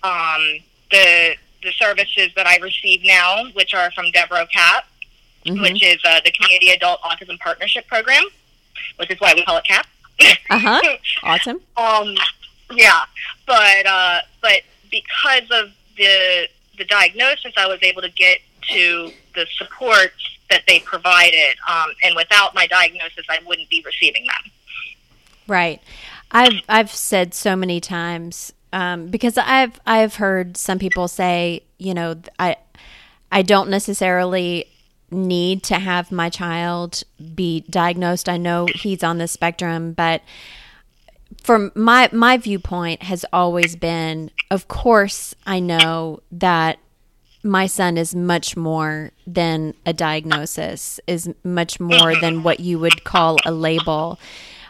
um, 0.03 0.59
the 0.91 1.35
the 1.61 1.71
services 1.73 2.29
that 2.35 2.47
I 2.47 2.57
receive 2.57 3.01
now, 3.03 3.43
which 3.53 3.73
are 3.73 3.91
from 3.91 4.11
Delaware 4.11 4.45
CAP, 4.45 4.85
mm-hmm. 5.45 5.61
which 5.61 5.83
is 5.83 5.99
uh, 6.05 6.21
the 6.23 6.31
Community 6.31 6.69
Adult 6.69 7.01
Autism 7.01 7.37
Partnership 7.39 7.85
Program, 7.87 8.23
which 8.97 9.11
is 9.11 9.19
why 9.19 9.33
we 9.33 9.43
call 9.43 9.57
it 9.57 9.65
CAP. 9.65 9.85
uh 10.49 10.59
huh. 10.59 10.81
Awesome. 11.23 11.61
um, 11.77 12.15
yeah, 12.71 13.01
but 13.45 13.85
uh, 13.85 14.19
but 14.41 14.61
because 14.91 15.43
of 15.51 15.71
the 15.97 16.47
the 16.77 16.85
diagnosis, 16.85 17.53
I 17.57 17.67
was 17.67 17.79
able 17.81 18.01
to 18.01 18.09
get 18.09 18.39
to 18.69 19.11
the 19.35 19.45
supports 19.57 20.38
that 20.49 20.63
they 20.67 20.79
provided, 20.79 21.57
um, 21.67 21.91
and 22.03 22.15
without 22.15 22.55
my 22.55 22.67
diagnosis, 22.67 23.25
I 23.29 23.39
wouldn't 23.45 23.69
be 23.69 23.83
receiving 23.85 24.25
them. 24.25 24.51
Right. 25.47 25.81
I've 26.31 26.61
I've 26.67 26.91
said 26.91 27.33
so 27.33 27.55
many 27.55 27.79
times 27.79 28.53
um, 28.71 29.07
because 29.07 29.37
I've 29.37 29.79
I've 29.85 30.15
heard 30.15 30.57
some 30.57 30.79
people 30.79 31.07
say, 31.07 31.63
you 31.77 31.93
know, 31.93 32.15
I 32.37 32.57
I 33.31 33.41
don't 33.41 33.69
necessarily 33.69 34.65
need 35.11 35.63
to 35.63 35.75
have 35.75 36.11
my 36.11 36.29
child 36.29 37.03
be 37.33 37.61
diagnosed. 37.69 38.29
I 38.29 38.37
know 38.37 38.67
he's 38.75 39.03
on 39.03 39.17
the 39.17 39.27
spectrum, 39.27 39.93
but 39.93 40.21
from 41.43 41.71
my 41.75 42.09
my 42.11 42.37
viewpoint 42.37 43.03
has 43.03 43.25
always 43.33 43.75
been, 43.75 44.31
of 44.51 44.67
course, 44.67 45.33
I 45.45 45.59
know 45.59 46.21
that 46.31 46.79
my 47.43 47.67
son 47.67 47.97
is 47.97 48.13
much 48.13 48.57
more 48.57 49.11
than 49.25 49.73
a 49.85 49.93
diagnosis, 49.93 50.99
is 51.07 51.33
much 51.43 51.79
more 51.79 52.19
than 52.19 52.43
what 52.43 52.59
you 52.59 52.79
would 52.79 53.03
call 53.03 53.37
a 53.45 53.51
label. 53.51 54.19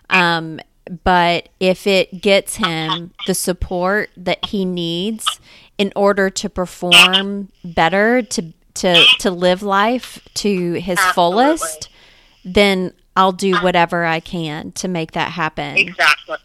Um, 0.10 0.60
but 1.04 1.50
if 1.60 1.88
it 1.88 2.22
gets 2.22 2.56
him 2.56 3.12
the 3.28 3.34
support 3.34 4.10
that 4.18 4.46
he 4.46 4.66
needs 4.66 5.40
in 5.78 5.92
order 5.96 6.30
to 6.30 6.50
perform 6.50 7.50
better, 7.64 8.22
to 8.22 8.54
to 8.76 9.04
to 9.20 9.32
live 9.32 9.62
life 9.62 10.20
to 10.36 10.74
his 10.74 10.98
Absolutely. 10.98 11.14
fullest, 11.14 11.90
then 12.46 12.94
I'll 13.16 13.32
do 13.32 13.58
whatever 13.58 14.06
I 14.06 14.20
can 14.20 14.72
to 14.74 14.88
make 14.88 15.12
that 15.12 15.32
happen. 15.32 15.78
Exactly. 15.78 16.38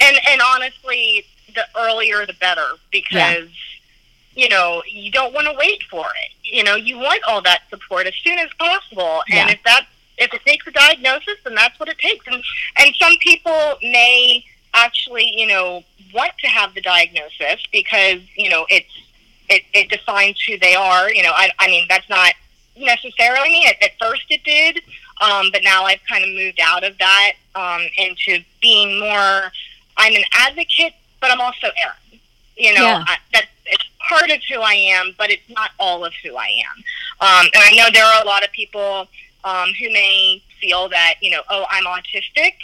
And 0.00 0.16
and 0.30 0.40
honestly, 0.42 1.24
the 1.54 1.64
earlier 1.76 2.24
the 2.26 2.34
better 2.34 2.66
because 2.90 3.12
yeah. 3.12 3.46
You 4.38 4.48
know, 4.48 4.82
you 4.88 5.10
don't 5.10 5.34
want 5.34 5.48
to 5.48 5.54
wait 5.58 5.82
for 5.90 6.06
it. 6.06 6.30
You 6.44 6.62
know, 6.62 6.76
you 6.76 6.96
want 6.96 7.22
all 7.26 7.42
that 7.42 7.62
support 7.70 8.06
as 8.06 8.14
soon 8.22 8.38
as 8.38 8.48
possible. 8.56 9.20
And 9.32 9.50
if 9.50 9.60
that 9.64 9.86
if 10.16 10.32
it 10.32 10.40
takes 10.46 10.64
a 10.68 10.70
diagnosis, 10.70 11.38
then 11.42 11.56
that's 11.56 11.78
what 11.80 11.88
it 11.88 11.98
takes. 11.98 12.24
And 12.28 12.40
and 12.78 12.94
some 12.94 13.16
people 13.18 13.74
may 13.82 14.44
actually, 14.74 15.32
you 15.36 15.48
know, 15.48 15.82
want 16.14 16.32
to 16.38 16.46
have 16.46 16.72
the 16.74 16.80
diagnosis 16.80 17.66
because, 17.72 18.20
you 18.36 18.48
know, 18.48 18.64
it's 18.70 18.94
it, 19.48 19.64
it 19.74 19.90
defines 19.90 20.40
who 20.42 20.56
they 20.56 20.76
are. 20.76 21.12
You 21.12 21.24
know, 21.24 21.32
I, 21.34 21.50
I 21.58 21.66
mean, 21.66 21.86
that's 21.88 22.08
not 22.08 22.32
necessarily 22.76 23.48
me. 23.48 23.66
At, 23.66 23.82
at 23.82 23.98
first 24.00 24.26
it 24.30 24.44
did, 24.44 24.82
um, 25.20 25.48
but 25.52 25.62
now 25.64 25.82
I've 25.82 26.04
kind 26.08 26.22
of 26.22 26.30
moved 26.30 26.60
out 26.62 26.84
of 26.84 26.96
that 26.98 27.32
um, 27.56 27.82
into 27.96 28.44
being 28.62 29.00
more, 29.00 29.50
I'm 29.96 30.14
an 30.14 30.24
advocate, 30.32 30.94
but 31.20 31.32
I'm 31.32 31.40
also 31.40 31.66
Erin. 31.82 32.20
You 32.56 32.74
know, 32.74 32.82
yeah. 32.82 33.04
I, 33.06 33.16
that's 33.32 33.48
part 34.08 34.30
of 34.30 34.38
who 34.50 34.60
I 34.60 34.74
am, 34.74 35.14
but 35.18 35.30
it's 35.30 35.48
not 35.48 35.70
all 35.78 36.04
of 36.04 36.12
who 36.22 36.36
I 36.36 36.46
am. 36.46 36.76
Um, 37.20 37.50
and 37.54 37.62
I 37.62 37.72
know 37.76 37.88
there 37.92 38.04
are 38.04 38.22
a 38.22 38.26
lot 38.26 38.44
of 38.44 38.50
people 38.52 39.06
um, 39.44 39.70
who 39.78 39.92
may 39.92 40.42
feel 40.60 40.88
that, 40.88 41.14
you 41.20 41.30
know, 41.30 41.42
oh, 41.48 41.64
I'm 41.70 41.84
autistic 41.84 42.54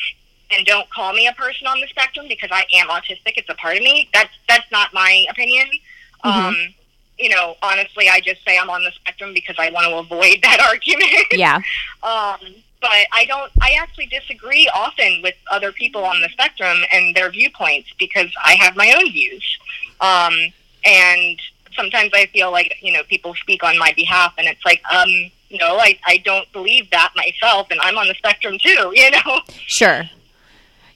and 0.50 0.66
don't 0.66 0.88
call 0.90 1.12
me 1.12 1.26
a 1.26 1.32
person 1.32 1.66
on 1.66 1.80
the 1.80 1.86
spectrum 1.86 2.26
because 2.28 2.50
I 2.52 2.64
am 2.74 2.88
autistic. 2.88 3.34
It's 3.36 3.48
a 3.48 3.54
part 3.54 3.76
of 3.76 3.82
me. 3.82 4.08
That's 4.12 4.32
that's 4.48 4.70
not 4.70 4.92
my 4.92 5.26
opinion. 5.30 5.66
Mm-hmm. 6.24 6.46
Um, 6.46 6.56
you 7.18 7.28
know, 7.28 7.56
honestly, 7.62 8.08
I 8.08 8.20
just 8.20 8.44
say 8.44 8.58
I'm 8.58 8.70
on 8.70 8.82
the 8.82 8.90
spectrum 8.92 9.32
because 9.34 9.56
I 9.58 9.70
want 9.70 9.86
to 9.86 9.96
avoid 9.96 10.38
that 10.42 10.60
argument. 10.60 11.26
Yeah. 11.32 11.56
um, 12.02 12.54
but 12.80 13.06
I 13.12 13.24
don't. 13.26 13.50
I 13.62 13.76
actually 13.80 14.06
disagree 14.06 14.68
often 14.74 15.22
with 15.22 15.34
other 15.50 15.72
people 15.72 16.04
on 16.04 16.20
the 16.20 16.28
spectrum 16.28 16.78
and 16.92 17.14
their 17.14 17.30
viewpoints 17.30 17.88
because 17.98 18.30
I 18.44 18.54
have 18.56 18.76
my 18.76 18.92
own 18.92 19.10
views. 19.10 19.58
Um, 20.00 20.34
and 20.84 21.38
sometimes 21.76 22.10
I 22.14 22.26
feel 22.26 22.50
like 22.50 22.76
you 22.80 22.92
know 22.92 23.02
people 23.04 23.34
speak 23.34 23.62
on 23.62 23.78
my 23.78 23.92
behalf, 23.94 24.34
and 24.38 24.46
it's 24.46 24.64
like, 24.64 24.82
um, 24.92 25.08
no, 25.50 25.78
I 25.78 25.98
I 26.06 26.18
don't 26.18 26.50
believe 26.52 26.90
that 26.90 27.12
myself, 27.16 27.68
and 27.70 27.80
I'm 27.80 27.98
on 27.98 28.08
the 28.08 28.14
spectrum 28.14 28.58
too. 28.58 28.92
You 29.04 29.10
know. 29.10 29.40
Sure. 29.66 30.04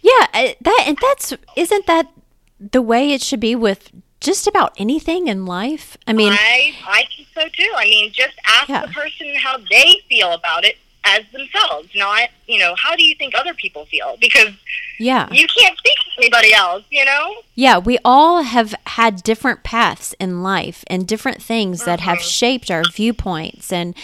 Yeah, 0.01 0.27
that 0.61 0.85
and 0.87 0.99
that's 1.01 1.35
isn't 1.57 1.87
that 1.87 2.11
the 2.59 2.83
way 2.83 3.13
it 3.13 3.23
should 3.23 3.41
be 3.41 3.55
with 3.55 3.91
just 4.21 4.47
about 4.47 4.73
anything 4.79 5.27
in 5.27 5.47
life. 5.47 5.97
I 6.07 6.13
mean, 6.13 6.33
I 6.33 6.75
I 6.87 7.05
think 7.17 7.29
so 7.35 7.49
too. 7.49 7.73
I 7.77 7.85
mean, 7.85 8.13
just 8.13 8.35
ask 8.47 8.69
yeah. 8.69 8.87
the 8.87 8.93
person 8.93 9.35
how 9.37 9.59
they 9.71 10.01
feel 10.09 10.33
about 10.33 10.65
it 10.65 10.77
as 11.05 11.25
themselves, 11.33 11.89
not 11.95 12.29
you 12.47 12.59
know 12.59 12.75
how 12.77 12.95
do 12.97 13.05
you 13.05 13.15
think 13.15 13.35
other 13.35 13.55
people 13.55 13.87
feel 13.87 14.17
because 14.21 14.55
yeah 14.99 15.29
you 15.31 15.47
can't 15.47 15.77
speak 15.79 15.95
to 15.95 16.11
anybody 16.19 16.53
else, 16.53 16.85
you 16.91 17.05
know. 17.05 17.37
Yeah, 17.55 17.79
we 17.79 17.99
all 18.05 18.43
have 18.43 18.75
had 18.87 19.23
different 19.23 19.63
paths 19.63 20.15
in 20.21 20.43
life 20.43 20.85
and 20.89 21.07
different 21.07 21.43
things 21.43 21.85
that 21.85 22.01
have 22.01 22.19
mm-hmm. 22.19 22.29
shaped 22.29 22.71
our 22.71 22.83
viewpoints 22.85 23.73
and 23.73 23.95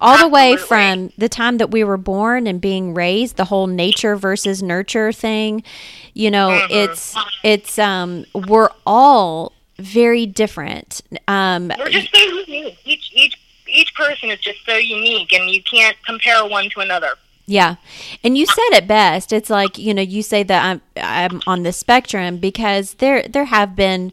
all 0.00 0.14
Absolutely. 0.14 0.28
the 0.28 0.34
way 0.34 0.56
from 0.56 1.12
the 1.16 1.28
time 1.28 1.58
that 1.58 1.70
we 1.70 1.84
were 1.84 1.96
born 1.96 2.46
and 2.46 2.60
being 2.60 2.94
raised, 2.94 3.36
the 3.36 3.46
whole 3.46 3.66
nature 3.66 4.16
versus 4.16 4.62
nurture 4.62 5.12
thing. 5.12 5.62
You 6.14 6.30
know, 6.30 6.50
mm-hmm. 6.50 6.72
it's 6.72 7.16
it's 7.42 7.78
um 7.78 8.26
we're 8.34 8.70
all 8.86 9.52
very 9.78 10.26
different. 10.26 11.02
Um, 11.28 11.72
we're 11.78 11.88
just 11.88 12.14
so 12.14 12.22
unique. 12.22 12.78
Each 12.84 13.10
each 13.14 13.38
each 13.72 13.94
person 13.94 14.30
is 14.30 14.40
just 14.40 14.64
so 14.64 14.76
unique, 14.76 15.32
and 15.32 15.50
you 15.50 15.62
can't 15.62 15.96
compare 16.04 16.46
one 16.46 16.68
to 16.70 16.80
another. 16.80 17.14
Yeah. 17.46 17.76
And 18.22 18.38
you 18.38 18.46
said 18.46 18.70
it 18.72 18.86
best. 18.86 19.32
It's 19.32 19.50
like, 19.50 19.76
you 19.76 19.92
know, 19.94 20.02
you 20.02 20.22
say 20.22 20.42
that 20.44 20.64
I'm 20.64 20.80
I'm 20.96 21.42
on 21.46 21.64
the 21.64 21.72
spectrum 21.72 22.38
because 22.38 22.94
there 22.94 23.26
there 23.28 23.46
have 23.46 23.74
been 23.74 24.12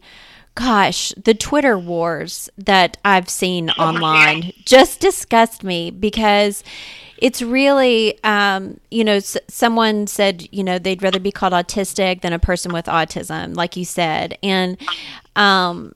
gosh, 0.56 1.12
the 1.16 1.32
Twitter 1.32 1.78
wars 1.78 2.50
that 2.58 2.98
I've 3.04 3.28
seen 3.30 3.70
oh 3.70 3.82
online 3.82 4.52
just 4.64 5.00
disgust 5.00 5.62
me 5.62 5.90
because 5.90 6.64
it's 7.18 7.40
really, 7.40 8.22
um, 8.24 8.80
you 8.90 9.04
know, 9.04 9.16
s- 9.16 9.36
someone 9.48 10.06
said, 10.06 10.48
you 10.52 10.64
know, 10.64 10.78
they'd 10.78 11.02
rather 11.02 11.20
be 11.20 11.30
called 11.30 11.52
autistic 11.52 12.22
than 12.22 12.32
a 12.32 12.38
person 12.38 12.72
with 12.72 12.86
autism, 12.86 13.54
like 13.54 13.76
you 13.76 13.84
said, 13.84 14.38
and 14.42 14.76
um, 15.36 15.94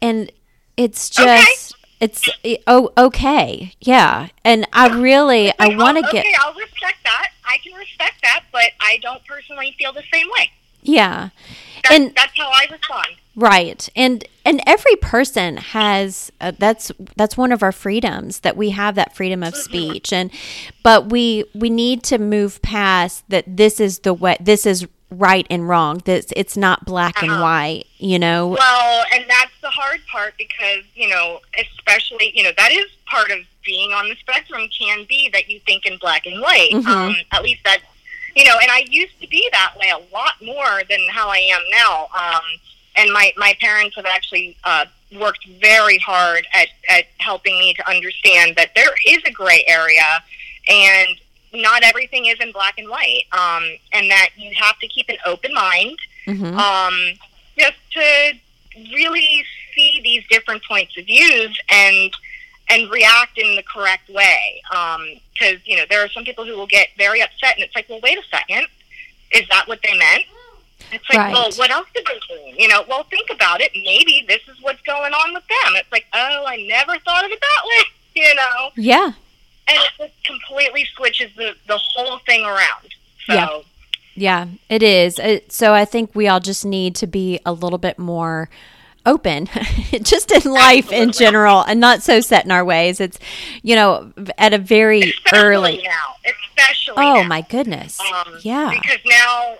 and 0.00 0.30
it's 0.76 1.10
just. 1.10 1.75
It's 1.98 2.28
oh 2.66 2.92
okay, 2.98 3.72
yeah, 3.80 4.28
and 4.44 4.66
I 4.72 4.88
really 4.88 5.52
I 5.58 5.76
want 5.76 5.98
to 5.98 6.06
oh, 6.06 6.12
get. 6.12 6.26
Okay, 6.26 6.34
I'll 6.40 6.54
respect 6.54 6.98
that. 7.04 7.30
I 7.44 7.58
can 7.58 7.72
respect 7.72 8.16
that, 8.22 8.44
but 8.52 8.72
I 8.80 8.98
don't 9.02 9.24
personally 9.24 9.74
feel 9.78 9.92
the 9.92 10.02
same 10.12 10.26
way. 10.36 10.50
Yeah, 10.82 11.30
that's, 11.82 11.94
and 11.94 12.14
that's 12.14 12.36
how 12.36 12.48
I 12.48 12.66
respond. 12.70 13.16
Right. 13.36 13.86
And 13.94 14.24
and 14.46 14.62
every 14.66 14.96
person 14.96 15.58
has 15.58 16.32
uh, 16.40 16.52
that's 16.58 16.90
that's 17.16 17.36
one 17.36 17.52
of 17.52 17.62
our 17.62 17.70
freedoms 17.70 18.40
that 18.40 18.56
we 18.56 18.70
have 18.70 18.94
that 18.94 19.14
freedom 19.14 19.42
of 19.42 19.52
mm-hmm. 19.52 19.62
speech 19.62 20.10
and 20.10 20.30
but 20.82 21.10
we 21.10 21.44
we 21.54 21.68
need 21.68 22.02
to 22.04 22.16
move 22.16 22.62
past 22.62 23.28
that 23.28 23.44
this 23.58 23.78
is 23.78 23.98
the 24.00 24.14
way 24.14 24.38
this 24.40 24.64
is 24.64 24.86
right 25.10 25.46
and 25.48 25.68
wrong 25.68 26.02
that 26.04 26.32
it's 26.34 26.56
not 26.56 26.84
black 26.84 27.22
uh-huh. 27.22 27.32
and 27.32 27.40
white 27.40 27.84
you 27.98 28.18
know 28.18 28.48
well 28.48 29.04
and 29.14 29.24
that's 29.28 29.52
the 29.62 29.70
hard 29.70 30.00
part 30.10 30.34
because 30.36 30.82
you 30.94 31.08
know 31.08 31.40
especially 31.58 32.32
you 32.34 32.42
know 32.42 32.50
that 32.56 32.72
is 32.72 32.86
part 33.06 33.30
of 33.30 33.38
being 33.64 33.92
on 33.92 34.08
the 34.08 34.16
spectrum 34.16 34.68
can 34.76 35.04
be 35.08 35.28
that 35.32 35.48
you 35.48 35.60
think 35.60 35.86
in 35.86 35.96
black 35.98 36.26
and 36.26 36.40
white 36.40 36.70
mm-hmm. 36.72 36.88
um, 36.88 37.14
at 37.32 37.42
least 37.42 37.60
that's 37.64 37.84
you 38.34 38.44
know 38.44 38.54
and 38.60 38.70
i 38.70 38.84
used 38.88 39.18
to 39.20 39.28
be 39.28 39.48
that 39.52 39.74
way 39.78 39.90
a 39.90 40.14
lot 40.14 40.32
more 40.44 40.82
than 40.88 40.98
how 41.10 41.28
i 41.28 41.38
am 41.38 41.62
now 41.70 42.08
um, 42.14 42.42
and 42.96 43.12
my 43.12 43.32
my 43.36 43.54
parents 43.60 43.94
have 43.96 44.06
actually 44.06 44.56
uh, 44.64 44.86
worked 45.18 45.46
very 45.60 45.98
hard 45.98 46.46
at 46.52 46.68
at 46.90 47.04
helping 47.18 47.58
me 47.58 47.74
to 47.74 47.88
understand 47.88 48.56
that 48.56 48.74
there 48.74 48.94
is 49.06 49.18
a 49.26 49.30
gray 49.30 49.64
area, 49.66 50.22
and 50.68 51.20
not 51.52 51.82
everything 51.82 52.26
is 52.26 52.38
in 52.40 52.52
black 52.52 52.74
and 52.78 52.88
white, 52.88 53.24
um, 53.32 53.64
and 53.92 54.10
that 54.10 54.30
you 54.36 54.50
have 54.56 54.78
to 54.80 54.88
keep 54.88 55.08
an 55.08 55.16
open 55.24 55.52
mind, 55.54 55.98
mm-hmm. 56.26 56.58
um, 56.58 57.18
just 57.58 57.76
to 57.92 58.32
really 58.92 59.44
see 59.74 60.00
these 60.02 60.24
different 60.28 60.62
points 60.64 60.96
of 60.96 61.06
views 61.06 61.58
and 61.70 62.12
and 62.68 62.90
react 62.90 63.38
in 63.38 63.54
the 63.54 63.62
correct 63.62 64.08
way. 64.08 64.60
Because 64.68 65.56
um, 65.56 65.60
you 65.64 65.76
know 65.76 65.84
there 65.88 66.04
are 66.04 66.08
some 66.08 66.24
people 66.24 66.44
who 66.44 66.56
will 66.56 66.66
get 66.66 66.88
very 66.96 67.22
upset, 67.22 67.54
and 67.54 67.64
it's 67.64 67.74
like, 67.74 67.88
well, 67.88 68.00
wait 68.02 68.18
a 68.18 68.22
second, 68.30 68.66
is 69.32 69.48
that 69.48 69.68
what 69.68 69.80
they 69.82 69.96
meant? 69.96 70.24
It's 70.92 71.04
like, 71.08 71.18
right. 71.18 71.32
well, 71.32 71.50
what 71.56 71.70
else 71.70 71.88
did 71.94 72.06
they 72.06 72.34
mean? 72.34 72.56
You 72.58 72.68
know, 72.68 72.84
well, 72.88 73.04
think 73.04 73.28
about 73.30 73.60
it. 73.60 73.72
Maybe 73.74 74.24
this 74.28 74.42
is 74.48 74.60
what's 74.62 74.80
going 74.82 75.12
on 75.12 75.34
with 75.34 75.42
them. 75.48 75.74
It's 75.74 75.90
like, 75.90 76.06
oh, 76.14 76.44
I 76.46 76.64
never 76.68 76.98
thought 77.00 77.24
of 77.24 77.30
it 77.30 77.40
that 77.40 77.62
way. 77.64 77.84
You 78.16 78.34
know? 78.34 78.70
Yeah. 78.76 79.12
And 79.68 79.78
it 79.78 79.90
just 79.98 80.24
completely 80.24 80.86
switches 80.96 81.30
the 81.36 81.54
the 81.66 81.78
whole 81.78 82.18
thing 82.20 82.44
around. 82.44 82.94
So. 83.26 83.34
Yeah. 83.34 83.58
Yeah, 84.18 84.46
it 84.70 84.82
is. 84.82 85.18
It, 85.18 85.52
so 85.52 85.74
I 85.74 85.84
think 85.84 86.14
we 86.14 86.26
all 86.26 86.40
just 86.40 86.64
need 86.64 86.94
to 86.96 87.06
be 87.06 87.38
a 87.44 87.52
little 87.52 87.76
bit 87.76 87.98
more 87.98 88.48
open 89.06 89.46
just 90.02 90.32
in 90.32 90.50
life 90.52 90.86
Absolutely. 90.86 90.98
in 90.98 91.12
general 91.12 91.62
and 91.62 91.80
not 91.80 92.02
so 92.02 92.20
set 92.20 92.44
in 92.44 92.50
our 92.50 92.64
ways 92.64 93.00
it's 93.00 93.18
you 93.62 93.76
know 93.76 94.12
at 94.36 94.52
a 94.52 94.58
very 94.58 95.00
especially 95.00 95.38
early 95.38 95.82
now 95.84 96.32
especially 96.58 96.94
oh 96.96 97.22
now. 97.22 97.28
my 97.28 97.40
goodness 97.42 98.00
um, 98.00 98.34
yeah 98.42 98.72
because 98.74 98.98
now 99.06 99.54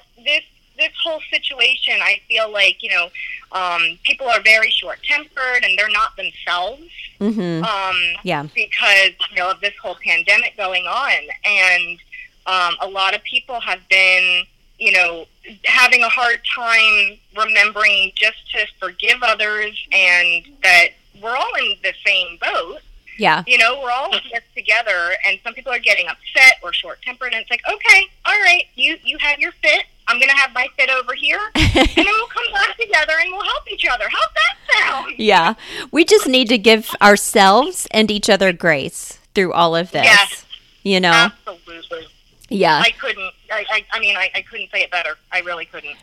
this 0.76 0.92
whole 1.02 1.20
situation 1.30 1.94
i 2.00 2.20
feel 2.28 2.50
like 2.50 2.82
you 2.82 2.90
know 2.90 3.08
um, 3.52 3.98
people 4.02 4.28
are 4.28 4.40
very 4.42 4.70
short 4.70 4.98
tempered 5.04 5.64
and 5.64 5.78
they're 5.78 5.88
not 5.88 6.16
themselves 6.16 6.82
mm-hmm. 7.20 7.64
um, 7.64 7.96
yeah 8.22 8.42
because 8.42 9.10
you 9.30 9.36
know 9.36 9.50
of 9.50 9.60
this 9.60 9.74
whole 9.80 9.96
pandemic 10.04 10.56
going 10.56 10.84
on 10.84 11.12
and 11.44 11.98
um, 12.46 12.76
a 12.80 12.88
lot 12.88 13.14
of 13.14 13.22
people 13.24 13.60
have 13.60 13.80
been 13.88 14.44
you 14.78 14.92
know, 14.92 15.26
having 15.64 16.02
a 16.02 16.08
hard 16.08 16.40
time 16.54 17.18
remembering 17.36 18.12
just 18.14 18.50
to 18.52 18.66
forgive 18.78 19.22
others 19.22 19.86
and 19.92 20.44
that 20.62 20.88
we're 21.22 21.34
all 21.34 21.54
in 21.58 21.76
the 21.82 21.92
same 22.04 22.38
boat. 22.40 22.80
Yeah. 23.18 23.42
You 23.46 23.56
know, 23.56 23.80
we're 23.82 23.90
all 23.90 24.12
in 24.12 24.20
this 24.30 24.42
together 24.54 25.14
and 25.26 25.38
some 25.42 25.54
people 25.54 25.72
are 25.72 25.78
getting 25.78 26.06
upset 26.06 26.58
or 26.62 26.72
short 26.74 27.00
tempered 27.00 27.32
and 27.32 27.40
it's 27.40 27.50
like, 27.50 27.62
okay, 27.66 28.06
all 28.26 28.38
right, 28.40 28.64
you 28.74 28.96
you 29.02 29.16
have 29.18 29.38
your 29.38 29.52
fit. 29.52 29.84
I'm 30.08 30.20
gonna 30.20 30.36
have 30.36 30.52
my 30.52 30.68
fit 30.78 30.90
over 30.90 31.14
here 31.14 31.40
and 31.54 31.64
then 31.74 32.04
we'll 32.06 32.26
come 32.28 32.52
back 32.52 32.76
together 32.76 33.14
and 33.20 33.32
we'll 33.32 33.44
help 33.44 33.70
each 33.70 33.84
other. 33.86 34.04
How's 34.08 34.30
that 34.34 34.56
sound? 34.74 35.14
Yeah. 35.18 35.54
We 35.90 36.04
just 36.04 36.26
need 36.26 36.48
to 36.48 36.58
give 36.58 36.90
ourselves 37.02 37.86
and 37.90 38.10
each 38.10 38.30
other 38.30 38.52
grace 38.52 39.18
through 39.34 39.52
all 39.52 39.74
of 39.74 39.90
this. 39.90 40.04
Yes. 40.04 40.44
You 40.82 41.00
know? 41.00 41.30
Absolutely. 41.46 42.06
Yeah. 42.48 42.80
I 42.84 42.90
couldn't. 42.90 43.32
I, 43.50 43.64
I, 43.70 43.84
I 43.92 44.00
mean, 44.00 44.16
I, 44.16 44.30
I 44.34 44.42
couldn't 44.42 44.70
say 44.70 44.82
it 44.82 44.90
better. 44.90 45.16
I 45.32 45.40
really 45.40 45.64
couldn't. 45.64 45.96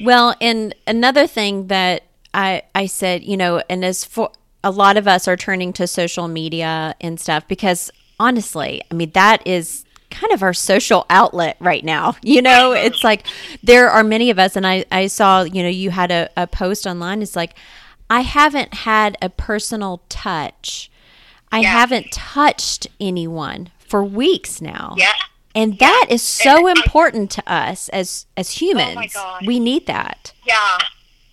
Well, 0.00 0.36
and 0.40 0.74
another 0.86 1.26
thing 1.26 1.66
that 1.68 2.04
I, 2.32 2.62
I 2.74 2.86
said, 2.86 3.24
you 3.24 3.36
know, 3.36 3.62
and 3.68 3.84
as 3.84 4.04
for 4.04 4.30
a 4.62 4.70
lot 4.70 4.96
of 4.96 5.08
us 5.08 5.26
are 5.26 5.36
turning 5.36 5.72
to 5.74 5.86
social 5.86 6.28
media 6.28 6.94
and 7.00 7.18
stuff 7.18 7.46
because 7.48 7.90
honestly, 8.20 8.82
I 8.90 8.94
mean, 8.94 9.10
that 9.12 9.46
is 9.46 9.84
kind 10.10 10.32
of 10.32 10.42
our 10.42 10.54
social 10.54 11.06
outlet 11.10 11.56
right 11.60 11.84
now. 11.84 12.16
You 12.22 12.42
know, 12.42 12.72
it's 12.72 13.04
like 13.04 13.26
there 13.62 13.88
are 13.88 14.04
many 14.04 14.30
of 14.30 14.38
us, 14.38 14.56
and 14.56 14.66
I, 14.66 14.84
I 14.90 15.06
saw, 15.06 15.42
you 15.42 15.62
know, 15.62 15.68
you 15.68 15.90
had 15.90 16.10
a, 16.10 16.28
a 16.36 16.46
post 16.46 16.86
online. 16.86 17.22
It's 17.22 17.36
like, 17.36 17.54
I 18.10 18.20
haven't 18.20 18.74
had 18.74 19.16
a 19.20 19.28
personal 19.28 20.02
touch. 20.08 20.90
I 21.50 21.60
yeah. 21.60 21.68
haven't 21.68 22.12
touched 22.12 22.86
anyone 23.00 23.70
for 23.78 24.04
weeks 24.04 24.60
now. 24.60 24.94
Yeah. 24.96 25.12
And 25.54 25.78
that 25.78 26.06
is 26.08 26.22
so 26.22 26.68
important 26.68 27.30
to 27.32 27.52
us 27.52 27.88
as 27.88 28.26
as 28.36 28.60
humans. 28.60 29.14
Oh 29.16 29.38
we 29.44 29.58
need 29.58 29.86
that. 29.86 30.32
Yeah. 30.46 30.78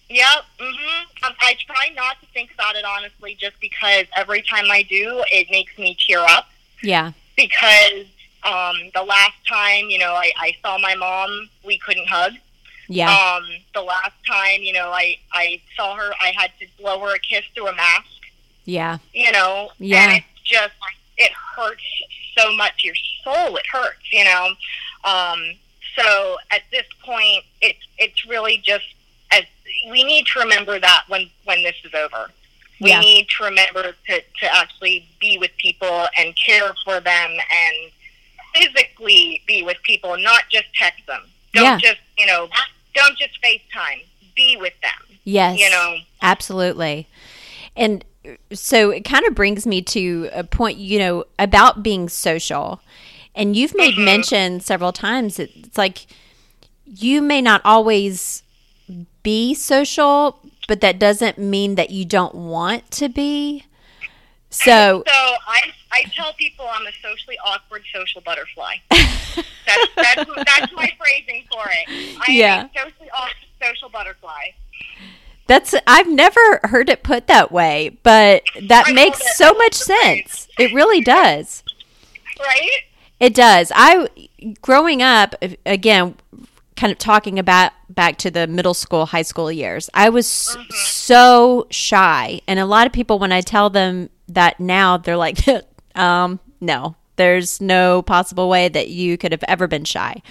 Yep. 0.09 0.27
Um, 0.59 1.33
I 1.41 1.55
try 1.65 1.89
not 1.95 2.19
to 2.21 2.27
think 2.33 2.51
about 2.53 2.75
it 2.75 2.85
honestly, 2.85 3.35
just 3.39 3.59
because 3.59 4.05
every 4.15 4.41
time 4.41 4.65
I 4.71 4.83
do, 4.83 5.23
it 5.31 5.47
makes 5.51 5.77
me 5.77 5.97
tear 6.07 6.19
up. 6.19 6.47
Yeah. 6.81 7.11
Because 7.35 8.05
um, 8.45 8.75
the 8.93 9.03
last 9.03 9.35
time, 9.47 9.89
you 9.89 9.99
know, 9.99 10.13
I, 10.13 10.31
I 10.37 10.55
saw 10.61 10.77
my 10.77 10.95
mom, 10.95 11.49
we 11.63 11.77
couldn't 11.79 12.07
hug. 12.07 12.33
Yeah. 12.87 13.09
Um, 13.09 13.43
the 13.73 13.81
last 13.81 14.13
time, 14.27 14.61
you 14.61 14.73
know, 14.73 14.89
I 14.89 15.17
I 15.33 15.59
saw 15.75 15.95
her, 15.95 16.11
I 16.21 16.31
had 16.37 16.51
to 16.59 16.67
blow 16.79 16.99
her 16.99 17.15
a 17.15 17.19
kiss 17.19 17.43
through 17.55 17.67
a 17.67 17.75
mask. 17.75 18.05
Yeah. 18.65 18.99
You 19.13 19.31
know. 19.31 19.71
Yeah. 19.79 20.03
And 20.03 20.13
it's 20.17 20.43
just 20.43 20.73
it 21.17 21.31
hurts 21.31 21.83
so 22.37 22.55
much 22.55 22.83
your 22.83 22.95
soul 23.23 23.55
it 23.55 23.65
hurts 23.71 24.11
you 24.11 24.23
know 24.23 24.47
um, 25.03 25.41
so 25.95 26.37
at 26.51 26.61
this 26.71 26.85
point 27.03 27.43
it's 27.61 27.87
it's 27.97 28.25
really 28.25 28.57
just 28.57 28.85
as 29.31 29.43
we 29.89 30.03
need 30.03 30.25
to 30.27 30.39
remember 30.39 30.79
that 30.79 31.03
when 31.07 31.29
when 31.45 31.63
this 31.63 31.75
is 31.83 31.93
over 31.93 32.29
we 32.81 32.89
yeah. 32.89 32.99
need 32.99 33.27
to 33.29 33.45
remember 33.45 33.95
to, 34.07 34.21
to 34.39 34.53
actually 34.53 35.07
be 35.21 35.37
with 35.37 35.51
people 35.57 36.07
and 36.19 36.35
care 36.35 36.73
for 36.83 36.99
them 36.99 37.31
and 37.31 37.91
physically 38.55 39.41
be 39.47 39.63
with 39.63 39.77
people 39.83 40.17
not 40.17 40.43
just 40.49 40.65
text 40.75 41.05
them 41.07 41.21
don't 41.53 41.63
yeah. 41.63 41.77
just 41.77 41.99
you 42.17 42.25
know 42.25 42.47
don't 42.93 43.17
just 43.17 43.37
facetime 43.41 44.03
be 44.35 44.57
with 44.57 44.73
them 44.81 45.17
yes 45.23 45.59
you 45.59 45.69
know 45.69 45.97
absolutely 46.21 47.07
and 47.75 48.05
so 48.51 48.89
it 48.89 49.01
kind 49.05 49.25
of 49.25 49.35
brings 49.35 49.67
me 49.67 49.81
to 49.81 50.29
a 50.33 50.43
point, 50.43 50.77
you 50.77 50.99
know, 50.99 51.25
about 51.37 51.83
being 51.83 52.09
social. 52.09 52.81
And 53.33 53.55
you've 53.55 53.75
made 53.75 53.95
mm-hmm. 53.95 54.05
mention 54.05 54.59
several 54.59 54.91
times 54.91 55.39
it's 55.39 55.77
like 55.77 56.07
you 56.85 57.21
may 57.21 57.41
not 57.41 57.61
always 57.65 58.43
be 59.23 59.53
social, 59.53 60.39
but 60.67 60.81
that 60.81 60.99
doesn't 60.99 61.37
mean 61.37 61.75
that 61.75 61.89
you 61.89 62.05
don't 62.05 62.35
want 62.35 62.89
to 62.91 63.09
be. 63.09 63.65
So, 64.49 65.03
so 65.05 65.13
I, 65.13 65.73
I 65.91 66.03
tell 66.15 66.33
people 66.33 66.65
I'm 66.71 66.85
a 66.87 66.91
socially 67.01 67.37
awkward 67.45 67.83
social 67.93 68.21
butterfly. 68.21 68.75
that's, 68.89 69.89
that's, 69.95 70.29
that's 70.45 70.73
my 70.73 70.91
phrasing 70.97 71.43
for 71.51 71.63
it. 71.65 72.19
I 72.27 72.31
yeah. 72.31 72.59
am 72.59 72.65
a 72.65 72.79
socially 72.79 73.09
awkward 73.11 73.35
social 73.61 73.89
butterfly. 73.89 74.51
That's 75.47 75.75
I've 75.85 76.09
never 76.09 76.59
heard 76.63 76.89
it 76.89 77.03
put 77.03 77.27
that 77.27 77.51
way, 77.51 77.97
but 78.01 78.43
that 78.67 78.85
I 78.87 78.93
makes 78.93 79.37
so 79.37 79.53
much 79.53 79.75
sense. 79.75 80.47
It 80.57 80.73
really 80.73 81.01
does. 81.01 81.63
Right? 82.39 82.71
It 83.19 83.35
does. 83.35 83.71
I 83.75 84.07
growing 84.61 85.03
up 85.03 85.35
again 85.65 86.15
kind 86.75 86.91
of 86.91 86.97
talking 86.97 87.39
about 87.39 87.71
back 87.89 88.17
to 88.17 88.31
the 88.31 88.47
middle 88.47 88.73
school, 88.73 89.05
high 89.05 89.21
school 89.21 89.51
years. 89.51 89.89
I 89.93 90.09
was 90.09 90.25
mm-hmm. 90.27 90.73
so 90.73 91.67
shy, 91.69 92.41
and 92.47 92.59
a 92.59 92.65
lot 92.65 92.87
of 92.87 92.93
people 92.93 93.19
when 93.19 93.31
I 93.31 93.41
tell 93.41 93.69
them 93.69 94.09
that 94.27 94.59
now, 94.59 94.97
they're 94.97 95.17
like, 95.17 95.39
um, 95.95 96.39
no. 96.61 96.95
There's 97.17 97.61
no 97.61 98.01
possible 98.01 98.49
way 98.49 98.67
that 98.67 98.89
you 98.89 99.17
could 99.17 99.31
have 99.31 99.43
ever 99.47 99.67
been 99.67 99.85
shy. 99.85 100.21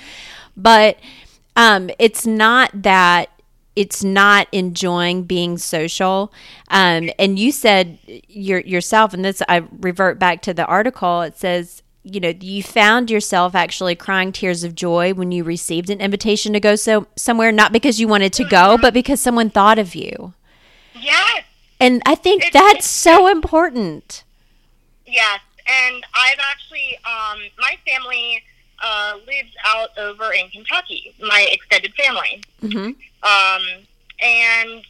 But 0.57 0.98
um, 1.57 1.90
it's 1.98 2.26
not 2.26 2.70
that 2.83 3.30
it's 3.76 4.04
not 4.04 4.46
enjoying 4.52 5.24
being 5.24 5.59
social. 5.59 6.33
Um, 6.68 7.11
and 7.18 7.38
you 7.38 7.50
said 7.50 7.98
your, 8.28 8.61
yourself, 8.61 9.14
and 9.14 9.24
this 9.24 9.42
I 9.48 9.64
revert 9.80 10.18
back 10.18 10.42
to 10.42 10.54
the 10.54 10.64
article. 10.66 11.22
It 11.22 11.37
says, 11.37 11.83
you 12.04 12.20
know, 12.20 12.33
you 12.40 12.62
found 12.62 13.11
yourself 13.11 13.54
actually 13.54 13.96
crying 13.96 14.30
tears 14.30 14.62
of 14.62 14.74
joy 14.74 15.14
when 15.14 15.33
you 15.33 15.42
received 15.42 15.90
an 15.90 16.00
invitation 16.00 16.52
to 16.52 16.61
go 16.61 16.76
so 16.76 17.07
somewhere, 17.16 17.50
not 17.50 17.72
because 17.72 17.98
you 17.98 18.07
wanted 18.07 18.33
to 18.35 18.44
go, 18.44 18.78
but 18.80 18.94
because 18.94 19.20
someone 19.20 19.50
thought 19.50 19.78
of 19.78 19.94
you. 19.94 20.35
Yes. 20.94 21.44
And 21.80 22.02
I 22.06 22.14
think 22.14 22.44
it's, 22.44 22.52
that's 22.52 22.78
it's, 22.78 22.88
so 22.88 23.26
important. 23.28 24.24
Yes, 25.06 25.40
and 25.66 26.04
I've 26.14 26.38
actually, 26.38 26.96
um, 27.04 27.40
my 27.58 27.76
family 27.87 28.42
uh, 28.82 29.14
lives 29.26 29.54
out 29.64 29.96
over 29.98 30.32
in 30.32 30.48
Kentucky, 30.50 31.14
my 31.20 31.48
extended 31.50 31.94
family. 31.94 32.42
Mm-hmm. 32.62 32.90
Um, 33.22 33.87
and 34.20 34.84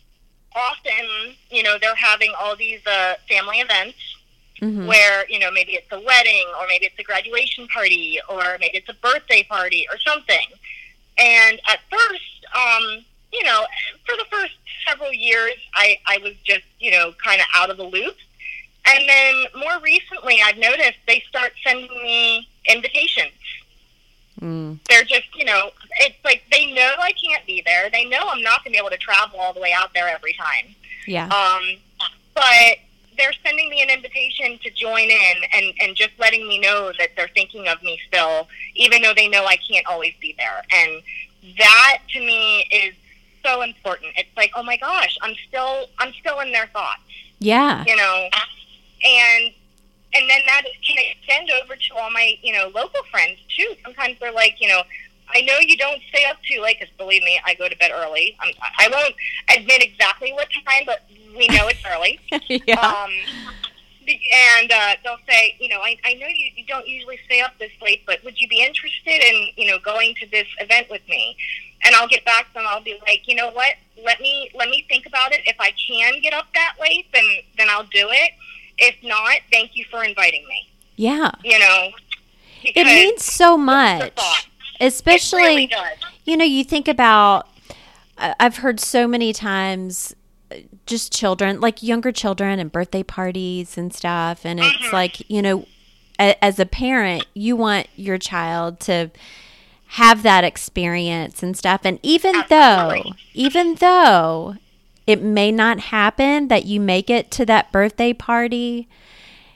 often, 0.55 1.35
you 1.51 1.63
know, 1.63 1.77
they're 1.81 1.95
having 1.95 2.33
all 2.39 2.57
these 2.57 2.85
uh, 2.87 3.15
family 3.29 3.59
events 3.59 3.99
mm-hmm. 4.61 4.87
where, 4.87 5.29
you 5.29 5.39
know, 5.39 5.51
maybe 5.51 5.73
it's 5.73 5.91
a 5.93 6.01
wedding 6.01 6.47
or 6.61 6.67
maybe 6.69 6.87
it's 6.87 6.99
a 6.99 7.03
graduation 7.03 7.67
party 7.69 8.19
or 8.29 8.57
maybe 8.61 8.79
it's 8.79 8.89
a 8.89 8.95
birthday 8.95 9.43
party 9.45 9.87
or 9.91 9.99
something. 9.99 10.47
And 11.19 11.61
at 11.69 11.81
first, 11.91 12.47
um, 12.55 13.05
you 13.35 13.45
know, 13.45 13.65
for 14.07 14.17
the 14.17 14.25
first 14.31 14.55
several 14.89 15.13
years, 15.13 15.55
I, 15.75 15.99
I 16.07 16.19
was 16.23 16.35
just, 16.45 16.65
you 16.81 16.91
know, 16.91 17.13
kind 17.23 17.41
of 17.41 17.47
out 17.55 17.71
of 17.71 17.77
the 17.77 17.85
loop. 17.85 18.17
And 18.87 19.09
then 19.09 19.45
more 19.59 19.81
recently, 19.83 20.41
I've 20.45 20.59
noticed 20.59 20.99
they 21.07 21.23
start 21.29 21.53
sending 21.65 21.91
me 22.03 22.49
invitations 22.69 23.33
Mm. 24.45 24.79
They're 24.89 25.05
just, 25.05 25.35
you 25.35 25.45
know, 25.45 25.71
it's 26.01 26.23
like 26.25 26.43
they 26.51 26.73
know 26.73 26.93
I 27.01 27.13
can't 27.13 27.45
be 27.47 27.63
there. 27.65 27.89
They 27.91 28.05
know 28.05 28.29
I'm 28.29 28.43
not 28.43 28.63
going 28.63 28.73
to 28.75 28.79
be 28.79 28.79
able 28.79 28.91
to 28.91 28.99
travel 28.99 29.41
all 29.41 29.53
the 29.53 29.61
way 29.61 29.73
out 29.77 29.95
there 29.95 30.09
every 30.09 30.35
time. 30.35 30.75
Yeah. 31.07 31.27
Um, 31.27 31.77
but 32.35 32.79
they're 33.17 33.33
sending 33.45 33.71
me 33.71 33.81
an 33.81 33.91
invitation 33.91 34.59
to 34.63 34.71
join 34.71 35.05
in 35.05 35.37
and, 35.53 35.73
and 35.81 35.97
just 35.97 36.11
letting 36.19 36.47
me 36.49 36.59
know 36.59 36.93
that 36.99 37.11
they're 37.17 37.29
thinking 37.29 37.69
of 37.69 37.83
me 37.83 37.99
still, 38.09 38.49
even 38.75 39.03
though 39.03 39.15
they 39.15 39.29
know 39.29 39.47
I 39.47 39.57
can't 39.57 39.87
always 39.87 40.15
be 40.21 40.35
there. 40.37 40.63
And 40.73 41.03
that 41.59 41.99
to 42.11 42.21
me 42.21 42.67
is 42.73 42.95
so 43.45 43.63
important. 43.63 44.13
It's 44.17 44.35
like, 44.37 44.51
oh 44.57 44.63
my 44.63 44.77
gosh, 44.77 45.17
I'm 45.23 45.35
still, 45.49 45.87
I'm 45.99 46.13
still 46.15 46.41
in 46.41 46.53
their 46.53 46.67
thoughts. 46.69 47.03
Yeah. 47.39 47.85
You 47.87 47.97
know, 47.97 48.29
and 49.05 49.53
and 50.17 50.31
then 50.31 50.41
that 50.47 50.63
can 50.87 50.97
extend 50.99 51.51
over 51.51 51.75
to 51.75 51.95
all 51.97 52.11
my 52.11 52.35
you 52.43 52.53
know 52.53 52.71
local 52.75 53.03
friends 53.11 53.39
too. 53.57 53.75
Sometimes 53.83 54.17
they're 54.21 54.33
like, 54.33 54.61
you 54.61 54.69
know, 54.69 54.83
I 55.35 55.43
know 55.43 55.59
you 55.61 55.77
don't 55.77 56.01
stay 56.09 56.25
up 56.25 56.37
too 56.43 56.61
late 56.63 56.79
because 56.79 56.95
believe 56.97 57.23
me, 57.23 57.41
I 57.45 57.55
go 57.55 57.69
to 57.69 57.77
bed 57.77 57.91
early. 57.93 58.37
I'm, 58.41 58.53
I 58.79 58.89
won't 58.91 59.15
admit 59.57 59.83
exactly 59.83 60.33
what 60.33 60.49
time, 60.67 60.85
but 60.87 61.03
we 61.37 61.49
know 61.49 61.69
it's 61.69 61.83
early. 61.85 62.21
yeah. 62.67 62.81
Um, 62.81 63.11
and 64.09 64.73
uh, 64.73 64.95
they'll 65.03 65.19
say, 65.29 65.57
you 65.59 65.69
know, 65.69 65.81
I, 65.81 65.97
I 66.05 66.15
know 66.15 66.27
you, 66.27 66.51
you 66.57 66.65
don't 66.67 66.87
usually 66.87 67.19
stay 67.27 67.41
up 67.41 67.53
this 67.59 67.73
late, 67.83 68.03
but 68.07 68.23
would 68.25 68.41
you 68.41 68.49
be 68.49 68.63
interested 68.63 69.23
in, 69.23 69.49
you 69.57 69.71
know, 69.71 69.79
going 69.79 70.15
to 70.21 70.27
this 70.31 70.47
event 70.61 70.89
with 70.91 71.07
me? 71.09 71.37
And 71.85 71.95
I'll 71.95 72.09
get 72.09 72.25
back 72.25 72.49
to 72.49 72.55
them. 72.55 72.65
I'll 72.67 72.83
be 72.83 72.99
like, 73.07 73.29
you 73.29 73.35
know 73.35 73.51
what? 73.51 73.75
Let 74.03 74.21
me 74.21 74.51
let 74.55 74.69
me 74.69 74.87
think 74.89 75.07
about 75.07 75.33
it. 75.33 75.41
If 75.45 75.57
I 75.61 75.73
can 75.89 76.21
get 76.23 76.33
up 76.33 76.47
that 76.55 76.77
late, 76.81 77.07
then 77.13 77.25
then 77.59 77.69
I'll 77.69 77.85
do 77.85 78.09
it. 78.11 78.33
If 78.79 78.97
not, 79.03 79.39
thank 79.53 79.77
you 79.77 79.85
for 79.91 80.03
inviting 80.03 80.47
me. 80.49 80.69
Yeah. 80.97 81.31
You 81.43 81.59
know, 81.59 81.91
It 82.63 82.87
means 82.87 83.25
so 83.25 83.59
much. 83.59 84.13
Especially 84.81 85.43
really 85.43 85.71
you 86.25 86.37
know, 86.37 86.45
you 86.45 86.65
think 86.65 86.89
about, 86.89 87.49
I've 88.17 88.59
heard 88.59 88.81
so 88.81 89.07
many 89.07 89.33
times 89.33 90.15
just 90.87 91.13
children, 91.13 91.61
like 91.61 91.83
younger 91.83 92.13
children 92.13 92.59
and 92.59 92.71
birthday 92.71 93.03
parties 93.03 93.79
and 93.79 93.93
stuff. 93.93 94.45
And 94.45 94.61
it's 94.61 94.69
mm-hmm. 94.77 94.95
like, 94.95 95.29
you 95.31 95.43
know, 95.43 95.67
a, 96.19 96.43
as 96.45 96.59
a 96.59 96.67
parent, 96.67 97.27
you 97.35 97.57
want 97.57 97.89
your 97.97 98.19
child 98.19 98.81
to 98.81 99.11
have 99.87 100.23
that 100.23 100.45
experience 100.45 101.43
and 101.43 101.57
stuff. 101.57 101.83
And 101.85 101.99
even 102.03 102.45
though, 102.49 103.03
even 103.33 103.77
though 103.77 104.57
it 105.07 105.23
may 105.23 105.53
not 105.53 105.81
happen 105.81 106.49
that 106.49 106.65
you 106.65 106.81
make 106.81 107.11
it 107.11 107.31
to 107.33 107.47
that 107.47 107.71
birthday 107.71 108.13
party 108.13 108.89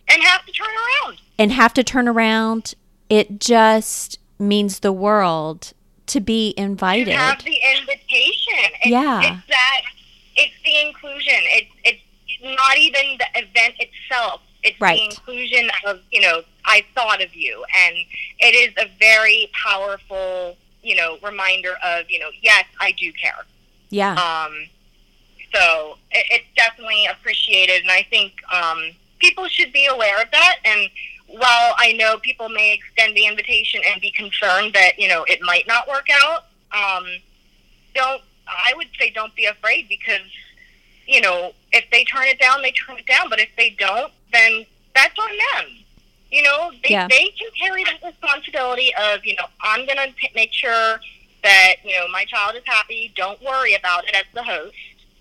and 0.09 0.23
have 0.23 0.45
to 0.47 0.53
turn 0.53 0.69
around. 0.69 1.19
and 1.38 1.53
have 1.53 1.75
to 1.75 1.85
turn 1.85 2.09
around, 2.09 2.75
it 3.09 3.41
just 3.41 4.19
means 4.38 4.81
the 4.81 4.93
world 4.93 5.73
to 6.07 6.21
be 6.21 6.55
invited. 6.57 7.09
You 7.09 7.14
have 7.14 7.45
the 7.45 7.59
invitation. 7.79 8.73
It's, 8.81 8.87
Yeah. 8.87 9.19
It's 9.21 9.47
that. 9.49 9.83
It's 10.42 10.55
the 10.64 10.74
inclusion. 10.87 11.40
It's 11.59 11.72
it's 11.85 12.03
not 12.42 12.77
even 12.79 13.18
the 13.18 13.27
event 13.35 13.74
itself. 13.81 14.40
It's 14.62 14.81
Right. 14.81 14.98
the 14.98 15.05
inclusion 15.05 15.70
of 15.87 16.01
you 16.11 16.20
know 16.20 16.42
I 16.64 16.85
thought 16.94 17.20
of 17.22 17.35
you, 17.35 17.64
and 17.85 17.94
it 18.38 18.55
is 18.55 18.72
a 18.85 18.88
very 18.98 19.51
powerful 19.53 20.57
you 20.83 20.94
know 20.96 21.18
reminder 21.22 21.74
of 21.85 22.11
you 22.11 22.18
know 22.20 22.31
yes 22.40 22.64
I 22.81 22.92
do 22.92 23.12
care. 23.12 23.44
yeah. 23.90 24.12
Um, 24.14 24.55
so 25.55 25.96
it, 26.11 26.27
it's 26.31 26.46
definitely 26.57 27.07
appreciated, 27.07 27.83
and 27.83 27.90
I 27.90 28.03
think 28.11 28.33
um, 28.53 28.81
people 29.18 29.46
should 29.48 29.72
be 29.72 29.87
aware 29.87 30.20
of 30.22 30.31
that. 30.31 30.57
And 30.64 30.88
while 31.27 31.74
I 31.79 31.92
know 31.98 32.18
people 32.18 32.48
may 32.48 32.74
extend 32.74 33.16
the 33.16 33.27
invitation 33.27 33.81
and 33.90 34.01
be 34.01 34.11
concerned 34.11 34.74
that 34.74 34.98
you 34.98 35.09
know 35.09 35.24
it 35.24 35.40
might 35.42 35.66
not 35.66 35.88
work 35.88 36.07
out, 36.24 36.44
um, 36.72 37.07
don't. 37.94 38.22
I 38.49 38.73
would 38.77 38.89
say 38.99 39.11
don't 39.11 39.35
be 39.35 39.47
afraid 39.47 39.89
because 39.89 40.27
you 41.07 41.21
know 41.21 41.53
if 41.73 41.85
they 41.91 42.05
turn 42.05 42.25
it 42.27 42.39
down, 42.39 42.63
they 42.63 42.73
turn 42.73 42.99
it 42.99 43.07
down. 43.07 43.29
But 43.31 43.41
if 43.41 43.49
they 43.57 43.71
don't, 43.71 44.13
then 44.33 44.67
that's 44.95 45.19
on 45.19 45.31
them. 45.31 45.71
You 46.31 46.43
know, 46.43 46.73
they, 46.83 46.91
Yeah. 46.91 47.09
they 47.09 47.33
can 47.39 47.49
carry 47.59 47.85
that 47.85 48.03
responsibility 48.05 48.93
of 48.97 49.25
you 49.25 49.35
know 49.37 49.47
I'm 49.63 49.87
going 49.87 49.99
to 49.99 50.29
make 50.35 50.53
sure 50.53 51.01
that 51.43 51.77
you 51.85 51.93
know 51.95 52.09
my 52.09 52.25
child 52.25 52.57
is 52.57 52.63
happy. 52.67 53.13
Don't 53.17 53.41
worry 53.43 53.75
about 53.75 54.05
it 54.09 54.15
as 54.15 54.25
the 54.35 54.43
host 54.43 54.75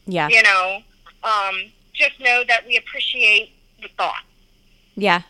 yeah. 0.07 0.29
you 0.29 0.41
know, 0.41 0.81
um, 1.23 1.55
just 1.93 2.19
know 2.19 2.43
that 2.47 2.65
we 2.65 2.77
appreciate 2.77 3.51
the 3.81 3.89
thought. 3.97 4.23
Yeah. 4.95 5.23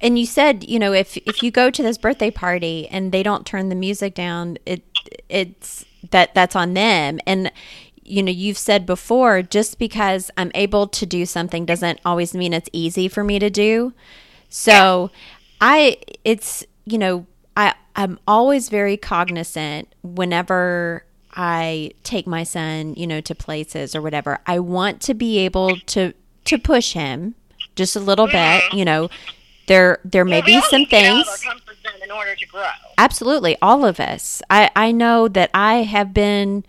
And 0.00 0.18
you 0.18 0.26
said, 0.26 0.64
you 0.64 0.78
know, 0.78 0.92
if 0.92 1.16
if 1.18 1.42
you 1.42 1.50
go 1.50 1.70
to 1.70 1.82
this 1.82 1.96
birthday 1.96 2.30
party 2.30 2.88
and 2.88 3.10
they 3.12 3.22
don't 3.22 3.46
turn 3.46 3.68
the 3.68 3.74
music 3.74 4.14
down, 4.14 4.58
it 4.66 4.82
it's 5.28 5.84
that 6.10 6.34
that's 6.34 6.56
on 6.56 6.74
them. 6.74 7.20
And 7.26 7.50
you 8.04 8.22
know, 8.22 8.32
you've 8.32 8.58
said 8.58 8.84
before, 8.84 9.42
just 9.42 9.78
because 9.78 10.30
I'm 10.36 10.50
able 10.54 10.88
to 10.88 11.06
do 11.06 11.24
something 11.24 11.64
doesn't 11.64 12.00
always 12.04 12.34
mean 12.34 12.52
it's 12.52 12.68
easy 12.72 13.08
for 13.08 13.22
me 13.22 13.38
to 13.38 13.48
do. 13.48 13.92
So, 14.48 15.10
I 15.60 15.98
it's, 16.24 16.64
you 16.84 16.98
know, 16.98 17.26
I 17.56 17.74
I'm 17.96 18.18
always 18.26 18.68
very 18.68 18.96
cognizant 18.96 19.94
whenever 20.02 21.04
I 21.34 21.92
take 22.02 22.26
my 22.26 22.42
son, 22.42 22.94
you 22.94 23.06
know, 23.06 23.20
to 23.22 23.34
places 23.34 23.94
or 23.94 24.02
whatever. 24.02 24.38
I 24.46 24.58
want 24.58 25.00
to 25.02 25.14
be 25.14 25.38
able 25.38 25.76
to 25.78 26.12
to 26.44 26.58
push 26.58 26.92
him 26.92 27.34
just 27.76 27.96
a 27.96 28.00
little 28.00 28.26
bit, 28.26 28.62
you 28.72 28.84
know. 28.84 29.08
There 29.68 29.98
there 30.04 30.24
may 30.24 30.40
Well, 30.40 30.46
be 30.46 30.60
some 30.62 30.84
need 30.84 30.90
to 30.90 30.96
get 30.96 31.04
out 31.06 31.28
of 31.28 31.36
things. 31.38 31.71
In 32.02 32.10
order 32.10 32.34
to 32.34 32.46
grow. 32.46 32.68
Absolutely, 32.98 33.56
all 33.60 33.84
of 33.84 34.00
us. 34.00 34.42
I 34.50 34.70
I 34.76 34.92
know 34.92 35.28
that 35.28 35.50
I 35.54 35.82
have 35.82 36.14
been 36.14 36.64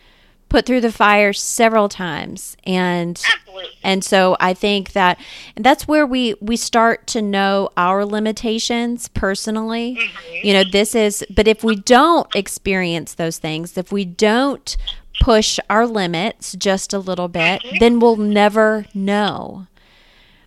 put 0.49 0.67
through 0.67 0.81
the 0.81 0.91
fire 0.91 1.33
several 1.33 1.89
times 1.89 2.55
and 2.63 3.19
Absolutely. 3.33 3.71
and 3.81 4.03
so 4.03 4.37
I 4.39 4.53
think 4.53 4.91
that 4.91 5.19
and 5.55 5.65
that's 5.65 5.87
where 5.87 6.05
we 6.05 6.35
we 6.41 6.57
start 6.57 7.07
to 7.07 7.23
know 7.23 7.69
our 7.75 8.05
limitations 8.05 9.07
personally. 9.07 9.97
You 10.43 10.53
know, 10.53 10.63
this 10.71 10.93
is 10.93 11.25
but 11.35 11.47
if 11.47 11.63
we 11.63 11.75
don't 11.75 12.27
experience 12.35 13.15
those 13.15 13.39
things, 13.39 13.77
if 13.79 13.91
we 13.91 14.05
don't 14.05 14.77
push 15.21 15.57
our 15.71 15.87
limits 15.87 16.53
just 16.53 16.93
a 16.93 16.99
little 16.99 17.27
bit, 17.27 17.61
then 17.79 17.99
we'll 17.99 18.17
never 18.17 18.85
know. 18.93 19.65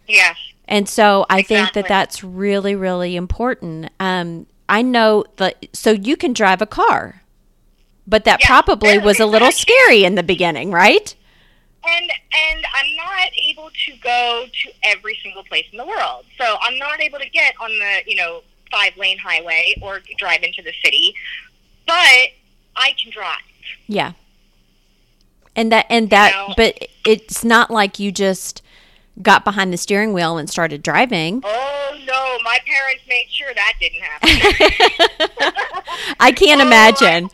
Yes. 0.06 0.36
And 0.68 0.88
so 0.88 1.26
I 1.30 1.42
think 1.42 1.72
that 1.74 1.88
that's 1.88 2.22
really, 2.24 2.74
really 2.74 3.16
important. 3.16 3.90
Um, 4.00 4.46
I 4.68 4.82
know 4.82 5.24
that, 5.36 5.66
so 5.72 5.92
you 5.92 6.16
can 6.16 6.32
drive 6.32 6.60
a 6.60 6.66
car, 6.66 7.22
but 8.06 8.24
that 8.24 8.40
Yeah. 8.40 8.46
probably 8.46 8.98
was 8.98 9.20
a 9.20 9.26
little 9.26 9.52
scary 9.52 10.04
in 10.04 10.14
the 10.14 10.22
beginning, 10.22 10.70
right? 10.70 11.14
And 11.88 12.10
and 12.10 12.66
I'm 12.74 12.96
not 12.96 13.30
able 13.48 13.70
to 13.70 13.92
go 14.02 14.46
to 14.52 14.72
every 14.82 15.16
single 15.22 15.44
place 15.44 15.66
in 15.70 15.78
the 15.78 15.86
world. 15.86 16.24
So 16.36 16.56
I'm 16.60 16.76
not 16.78 17.00
able 17.00 17.20
to 17.20 17.28
get 17.30 17.54
on 17.60 17.70
the, 17.70 18.02
you 18.06 18.16
know, 18.16 18.42
five 18.72 18.96
lane 18.96 19.18
highway 19.18 19.76
or 19.80 20.00
drive 20.18 20.42
into 20.42 20.62
the 20.62 20.72
city. 20.84 21.14
But 21.86 22.32
I 22.74 22.92
can 23.00 23.12
drive. 23.12 23.38
Yeah. 23.86 24.12
And 25.54 25.70
that, 25.72 25.86
and 25.88 26.10
that, 26.10 26.32
know? 26.32 26.54
but 26.56 26.88
it's 27.06 27.44
not 27.44 27.70
like 27.70 27.98
you 27.98 28.10
just 28.10 28.62
got 29.22 29.44
behind 29.44 29.72
the 29.72 29.76
steering 29.76 30.12
wheel 30.12 30.36
and 30.38 30.48
started 30.50 30.82
driving. 30.82 31.40
Oh 31.44 31.96
no, 32.04 32.38
my 32.44 32.58
parents 32.66 33.02
made 33.08 33.26
sure 33.30 33.48
that 33.54 33.72
didn't 33.80 34.02
happen. 34.02 34.28
I 36.20 36.32
can't 36.32 36.60
Oh, 36.60 36.66
imagine. 36.66 37.30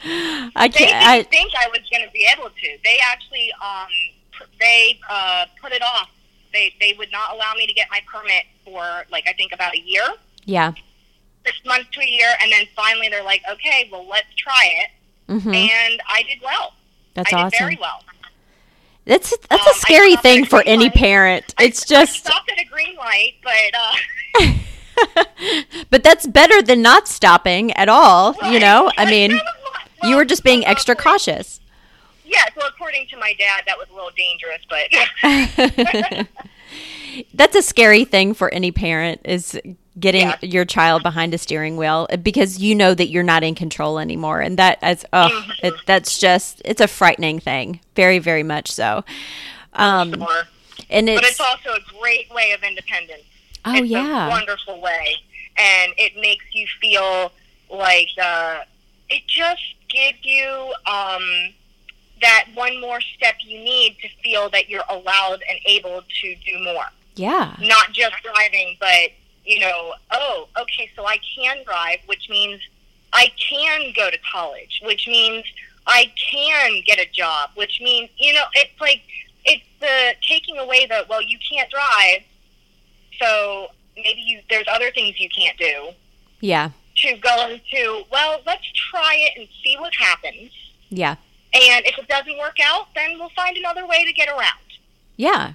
I 0.54 0.68
can't, 0.68 0.74
They 0.74 0.86
didn't 0.86 1.02
I, 1.06 1.22
think 1.24 1.52
I 1.58 1.68
was 1.68 1.80
going 1.90 2.04
to 2.06 2.10
be 2.12 2.26
able 2.36 2.50
to. 2.50 2.78
They 2.84 2.98
actually, 3.04 3.52
um, 3.62 3.88
they 4.60 4.98
uh, 5.10 5.46
put 5.60 5.72
it 5.72 5.82
off. 5.82 6.08
They 6.52 6.74
they 6.80 6.94
would 6.98 7.10
not 7.10 7.34
allow 7.34 7.54
me 7.56 7.66
to 7.66 7.72
get 7.72 7.88
my 7.90 8.00
permit 8.06 8.44
for 8.64 9.04
like 9.10 9.24
I 9.26 9.32
think 9.32 9.52
about 9.52 9.74
a 9.74 9.80
year, 9.80 10.04
yeah. 10.44 10.72
six 11.46 11.56
months 11.64 11.88
to 11.92 12.00
a 12.00 12.06
year, 12.06 12.28
and 12.42 12.52
then 12.52 12.66
finally 12.76 13.08
they're 13.08 13.24
like, 13.24 13.42
okay, 13.50 13.88
well 13.90 14.06
let's 14.06 14.32
try 14.36 14.68
it, 14.84 14.90
hmm 15.32 15.48
and 15.54 16.02
I 16.06 16.22
did 16.24 16.40
well. 16.44 16.74
That's 17.14 17.32
I 17.32 17.36
did 17.36 17.42
awesome. 17.46 17.58
very 17.58 17.78
well. 17.80 18.02
That's, 19.04 19.36
that's 19.48 19.52
Um, 19.52 19.58
a 19.66 19.70
I 19.70 19.72
scary 19.78 20.16
thing 20.16 20.44
for 20.44 20.62
any 20.64 20.84
light. 20.84 20.94
parent. 20.94 21.54
It's 21.60 21.82
I 21.90 21.94
just, 22.04 22.18
stopped 22.24 22.50
at 22.52 22.58
a 22.60 22.64
green 22.64 22.96
light, 22.96 23.34
but 23.42 23.74
uh, 24.44 24.52
but 25.90 26.02
that's 26.04 26.26
better 26.26 26.62
than 26.62 26.82
not 26.82 27.08
stopping 27.08 27.72
at 27.72 27.88
all. 27.88 28.36
You 28.50 28.60
know, 28.60 28.90
I 28.96 29.04
mean, 29.10 29.32
Well, 29.32 30.10
you 30.10 30.16
were 30.16 30.24
just 30.24 30.44
being 30.44 30.60
well, 30.60 30.70
extra 30.70 30.94
cautious. 30.94 31.60
Yeah, 32.24 32.44
well, 32.56 32.68
according 32.68 33.08
to 33.08 33.16
my 33.16 33.34
dad, 33.38 33.64
that 33.66 33.76
was 33.76 33.88
a 33.90 33.94
little 33.94 34.10
dangerous, 34.16 34.62
but 34.68 36.26
that's 37.34 37.56
a 37.56 37.62
scary 37.62 38.04
thing 38.04 38.34
for 38.34 38.48
any 38.54 38.70
parent 38.72 39.20
is 39.24 39.60
getting 40.00 40.22
Yeah. 40.28 40.36
your 40.40 40.64
child 40.64 41.02
behind 41.02 41.34
a 41.34 41.38
steering 41.38 41.76
wheel 41.76 42.06
because 42.22 42.58
you 42.58 42.74
know 42.74 42.94
that 42.94 43.08
you're 43.08 43.22
not 43.22 43.42
in 43.44 43.54
control 43.54 43.98
anymore 43.98 44.40
and 44.40 44.58
that 44.58 44.78
as 44.82 45.04
oh 45.12 45.28
Mm-hmm. 45.30 45.66
it, 45.66 45.74
that's 45.86 46.18
just 46.18 46.62
it's 46.64 46.80
a 46.80 46.88
frightening 46.88 47.38
thing 47.40 47.80
very 47.94 48.18
very 48.18 48.42
much 48.42 48.70
so 48.72 49.04
um 49.74 50.14
Sure. 50.14 50.42
and 50.90 51.06
but 51.06 51.16
it's, 51.24 51.30
it's 51.32 51.40
also 51.40 51.70
a 51.74 51.80
great 52.00 52.32
way 52.34 52.52
of 52.52 52.62
independence. 52.62 53.22
oh 53.66 53.74
it's 53.74 53.88
yeah 53.90 54.26
a 54.28 54.30
wonderful 54.30 54.80
way, 54.80 55.16
and 55.56 55.92
it 55.98 56.12
makes 56.20 56.44
you 56.52 56.66
feel 56.80 57.30
like 57.70 58.08
uh, 58.22 58.60
it 59.10 59.22
just 59.26 59.62
gives 59.88 60.18
you 60.24 60.72
um, 60.86 61.52
that 62.20 62.46
one 62.54 62.80
more 62.80 63.00
step 63.00 63.34
you 63.44 63.58
need 63.58 63.96
to 64.00 64.08
feel 64.22 64.48
that 64.50 64.68
you're 64.68 64.84
allowed 64.88 65.42
and 65.48 65.58
able 65.66 66.02
to 66.22 66.34
do 66.46 66.58
more. 66.64 66.84
yeah 67.14 67.54
Not 67.60 67.92
just 67.92 68.14
driving, 68.22 68.76
but 68.80 69.10
you 69.44 69.60
know, 69.60 69.94
oh, 70.10 70.48
okay, 70.60 70.90
so 70.94 71.06
I 71.06 71.18
can 71.36 71.64
drive, 71.64 71.98
which 72.06 72.28
means 72.28 72.60
I 73.12 73.32
can 73.36 73.92
go 73.96 74.10
to 74.10 74.18
college, 74.32 74.80
which 74.84 75.06
means 75.06 75.44
I 75.86 76.12
can 76.16 76.82
get 76.86 76.98
a 76.98 77.06
job, 77.12 77.50
which 77.54 77.80
means 77.80 78.10
you 78.16 78.32
know, 78.32 78.44
it's 78.54 78.80
like 78.80 79.02
it's 79.44 79.64
the 79.80 80.14
taking 80.26 80.58
away 80.58 80.86
the 80.86 81.04
well, 81.08 81.22
you 81.22 81.38
can't 81.50 81.70
drive, 81.70 82.22
so 83.20 83.68
maybe 83.96 84.20
you 84.20 84.40
there's 84.48 84.66
other 84.68 84.90
things 84.90 85.18
you 85.18 85.28
can't 85.28 85.58
do. 85.58 85.90
Yeah. 86.40 86.70
To 86.96 87.16
go 87.16 87.48
into 87.48 88.04
well 88.10 88.40
let's 88.46 88.70
try 88.90 89.16
it 89.16 89.38
and 89.38 89.48
see 89.62 89.76
what 89.78 89.94
happens. 89.94 90.52
Yeah. 90.90 91.16
And 91.54 91.84
if 91.84 91.98
it 91.98 92.08
doesn't 92.08 92.38
work 92.38 92.56
out 92.62 92.88
then 92.94 93.18
we'll 93.18 93.30
find 93.30 93.56
another 93.56 93.86
way 93.86 94.04
to 94.04 94.12
get 94.12 94.28
around. 94.28 94.58
Yeah 95.16 95.54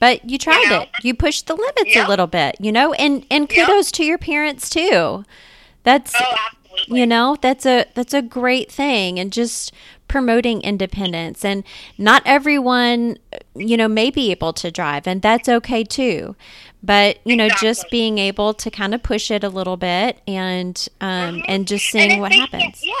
but 0.00 0.28
you 0.28 0.38
tried 0.38 0.60
You 0.62 0.70
know? 0.70 0.80
it. 0.82 0.88
You 1.02 1.14
pushed 1.14 1.46
the 1.46 1.54
limits 1.54 1.96
a 1.96 2.06
little 2.08 2.26
bit, 2.26 2.56
you 2.60 2.72
know, 2.72 2.92
and 2.94 3.24
and 3.30 3.48
kudos 3.48 3.90
to 3.92 4.04
your 4.04 4.18
parents 4.18 4.68
too. 4.70 5.24
That's 5.84 6.14
Oh, 6.18 6.36
you 6.86 7.06
know 7.06 7.36
that's 7.40 7.66
a 7.66 7.86
that's 7.94 8.14
a 8.14 8.22
great 8.22 8.70
thing 8.70 9.18
and 9.18 9.32
just 9.32 9.72
promoting 10.06 10.62
independence 10.62 11.44
and 11.44 11.64
not 11.98 12.22
everyone 12.24 13.18
you 13.56 13.76
know 13.76 13.88
may 13.88 14.10
be 14.10 14.30
able 14.30 14.52
to 14.52 14.70
drive 14.70 15.06
and 15.06 15.20
that's 15.20 15.48
okay 15.48 15.82
too 15.82 16.36
but 16.82 17.18
you 17.24 17.34
know 17.36 17.48
just 17.60 17.90
being 17.90 18.18
able 18.18 18.54
to 18.54 18.70
kind 18.70 18.94
of 18.94 19.02
push 19.02 19.28
it 19.30 19.42
a 19.42 19.48
little 19.48 19.76
bit 19.76 20.20
and 20.28 20.86
um 21.00 21.40
Mhm. 21.40 21.44
and 21.48 21.66
just 21.66 21.86
seeing 21.86 22.12
if 22.12 22.20
what 22.20 22.32
happens 22.32 22.80
Yeah. 22.84 22.94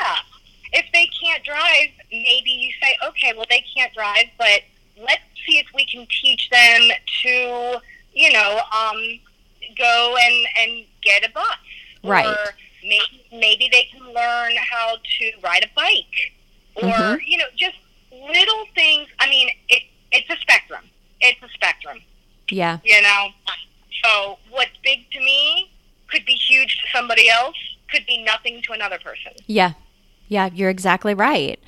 If 0.72 0.84
they 0.92 1.08
can't 1.24 1.42
drive, 1.44 1.88
maybe 2.10 2.50
you 2.50 2.70
say, 2.82 2.94
okay, 3.06 3.32
well, 3.34 3.46
they 3.48 3.64
can't 3.74 3.92
drive, 3.94 4.26
but 4.36 4.60
let's 5.00 5.22
see 5.46 5.58
if 5.58 5.66
we 5.74 5.84
can 5.86 6.06
teach 6.20 6.48
them 6.50 6.90
to, 7.22 7.80
you 8.12 8.32
know, 8.32 8.60
um, 8.76 8.96
go 9.76 10.16
and, 10.20 10.46
and 10.60 10.84
get 11.02 11.24
a 11.28 11.32
bus. 11.32 11.44
Right. 12.04 12.26
Or 12.26 12.36
maybe, 12.82 13.24
maybe 13.32 13.68
they 13.72 13.84
can 13.92 14.02
learn 14.12 14.52
how 14.70 14.96
to 14.96 15.32
ride 15.42 15.64
a 15.64 15.68
bike. 15.74 16.32
Or, 16.76 16.82
Mhm. 16.82 17.18
you 17.26 17.38
know, 17.38 17.46
just 17.56 17.76
little 18.12 18.66
things. 18.74 19.08
I 19.18 19.28
mean, 19.28 19.48
it, 19.68 19.82
it's 20.12 20.28
a 20.30 20.36
spectrum. 20.40 20.84
It's 21.20 21.42
a 21.42 21.48
spectrum 21.48 22.00
yeah 22.50 22.78
you 22.84 23.00
know. 23.02 23.28
So 24.04 24.38
what's 24.50 24.70
big 24.82 25.10
to 25.12 25.20
me 25.20 25.70
could 26.10 26.24
be 26.24 26.32
huge 26.32 26.78
to 26.78 26.84
somebody 26.96 27.28
else, 27.28 27.56
could 27.90 28.06
be 28.06 28.18
nothing 28.22 28.62
to 28.62 28.72
another 28.72 28.98
person. 28.98 29.32
Yeah, 29.46 29.72
yeah, 30.28 30.48
you're 30.54 30.70
exactly 30.70 31.14
right. 31.14 31.58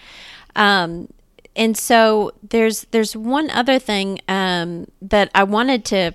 Um, 0.57 1.12
and 1.56 1.76
so 1.76 2.32
there's 2.48 2.84
there's 2.90 3.16
one 3.16 3.50
other 3.50 3.78
thing 3.78 4.20
um, 4.28 4.90
that 5.02 5.30
I 5.34 5.44
wanted 5.44 5.84
to 5.86 6.12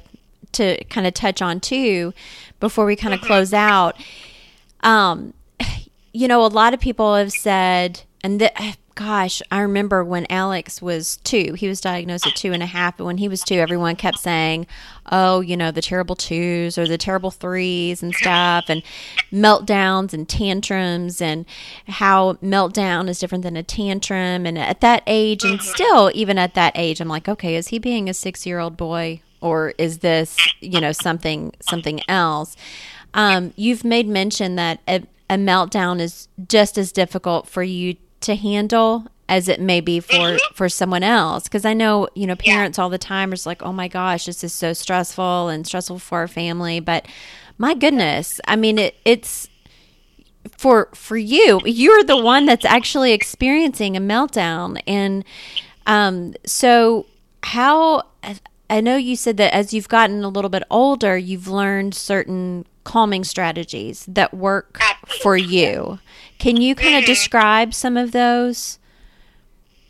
to 0.54 0.84
kind 0.86 1.06
of 1.06 1.14
touch 1.14 1.42
on 1.42 1.60
too 1.60 2.14
before 2.60 2.86
we 2.86 2.96
kind 2.96 3.14
of 3.14 3.22
close 3.22 3.54
out. 3.54 3.96
Um, 4.82 5.34
you 6.14 6.28
know, 6.28 6.46
a 6.46 6.48
lot 6.48 6.74
of 6.74 6.80
people 6.80 7.16
have 7.16 7.32
said, 7.32 8.02
and 8.24 8.40
th- 8.40 8.78
gosh, 8.96 9.42
I 9.52 9.60
remember 9.60 10.06
when 10.06 10.26
Alex 10.30 10.82
was 10.82 11.18
two, 11.18 11.54
he 11.54 11.68
was 11.68 11.82
diagnosed 11.82 12.26
at 12.26 12.36
two 12.36 12.54
and 12.54 12.64
a 12.64 12.66
half, 12.66 12.98
but 12.98 13.04
when 13.04 13.18
he 13.18 13.28
was 13.28 13.42
two, 13.42 13.56
everyone 13.56 13.98
kept 13.98 14.20
saying, 14.20 14.68
oh, 15.12 15.42
you 15.42 15.58
know, 15.58 15.70
the 15.70 15.82
terrible 15.82 16.16
twos 16.16 16.78
or 16.78 16.88
the 16.88 16.98
terrible 16.98 17.30
threes 17.30 18.02
and 18.02 18.16
stuff, 18.16 18.66
and 18.70 18.82
meltdowns 19.34 20.14
and 20.14 20.30
tantrums, 20.30 21.22
and 21.22 21.46
how 21.90 22.34
meltdown 22.36 23.10
is 23.10 23.20
different 23.20 23.44
than 23.44 23.58
a 23.58 23.64
tantrum. 23.64 24.46
And 24.46 24.58
at 24.58 24.80
that 24.80 25.04
age, 25.06 25.44
and 25.44 25.62
still, 25.62 26.10
even 26.14 26.38
at 26.38 26.54
that 26.54 26.72
age, 26.76 27.02
I'm 27.02 27.10
like, 27.10 27.28
okay, 27.28 27.56
is 27.56 27.68
he 27.68 27.80
being 27.80 28.10
a 28.10 28.14
six 28.14 28.46
year 28.46 28.60
old 28.60 28.78
boy? 28.78 29.22
Or 29.42 29.74
is 29.78 30.00
this, 30.00 30.38
you 30.62 30.82
know, 30.82 30.94
something 30.94 31.54
something 31.62 32.00
else? 32.08 32.56
Um, 33.14 33.54
you've 33.56 33.84
made 33.84 34.08
mention 34.08 34.56
that 34.56 34.80
a, 34.88 35.04
a 35.30 35.36
meltdown 35.36 36.00
is 36.00 36.30
just 36.48 36.78
as 36.78 36.92
difficult 36.92 37.48
for 37.48 37.62
you 37.62 37.96
to 38.26 38.36
handle 38.36 39.08
as 39.28 39.48
it 39.48 39.60
may 39.60 39.82
be 39.82 40.00
for 40.00 40.38
for 40.54 40.70
someone 40.70 41.04
else. 41.04 41.46
Because 41.46 41.66
i 41.66 41.74
know 41.74 42.08
you 42.16 42.28
know 42.28 42.36
parents 42.36 42.78
all 42.78 42.90
the 42.90 42.98
time 42.98 43.32
are 43.32 43.36
just 43.36 43.46
like 43.46 43.64
oh 43.64 43.74
my 43.74 43.88
gosh 43.88 44.26
this 44.26 44.44
is 44.44 44.54
so 44.54 44.74
stressful 44.74 45.50
and 45.50 45.66
stressful 45.66 46.00
for 46.00 46.20
our 46.20 46.28
family. 46.28 46.80
But 46.80 47.08
my 47.58 47.74
goodness 47.74 48.40
i 48.48 48.56
mean 48.56 48.78
it, 48.78 48.96
it's 49.06 49.50
for 50.58 50.90
for 50.94 51.18
you. 51.18 51.60
You're 51.66 52.04
the 52.04 52.22
one 52.22 52.46
that's 52.46 52.66
actually 52.66 53.14
experiencing 53.14 53.98
a 53.98 54.02
meltdown. 54.02 54.80
And 54.86 55.24
um 55.88 56.34
so 56.46 57.06
how 57.44 58.04
i 58.70 58.82
know 58.82 58.96
you 58.96 59.16
said 59.16 59.38
that 59.38 59.54
as 59.54 59.74
you've 59.74 59.88
gotten 59.88 60.24
a 60.24 60.30
little 60.30 60.50
bit 60.50 60.64
older 60.72 61.16
you've 61.16 61.48
learned 61.48 61.94
certain 61.94 62.66
calming 62.86 63.24
strategies 63.26 64.06
that 64.08 64.34
work 64.34 64.80
for 65.22 65.36
you 65.36 66.00
can 66.40 66.56
you 66.58 66.74
kind 66.76 66.96
of 66.96 67.04
Mhm. 67.04 67.08
describe 67.08 67.74
some 67.74 67.98
of 67.98 68.12
those 68.14 68.80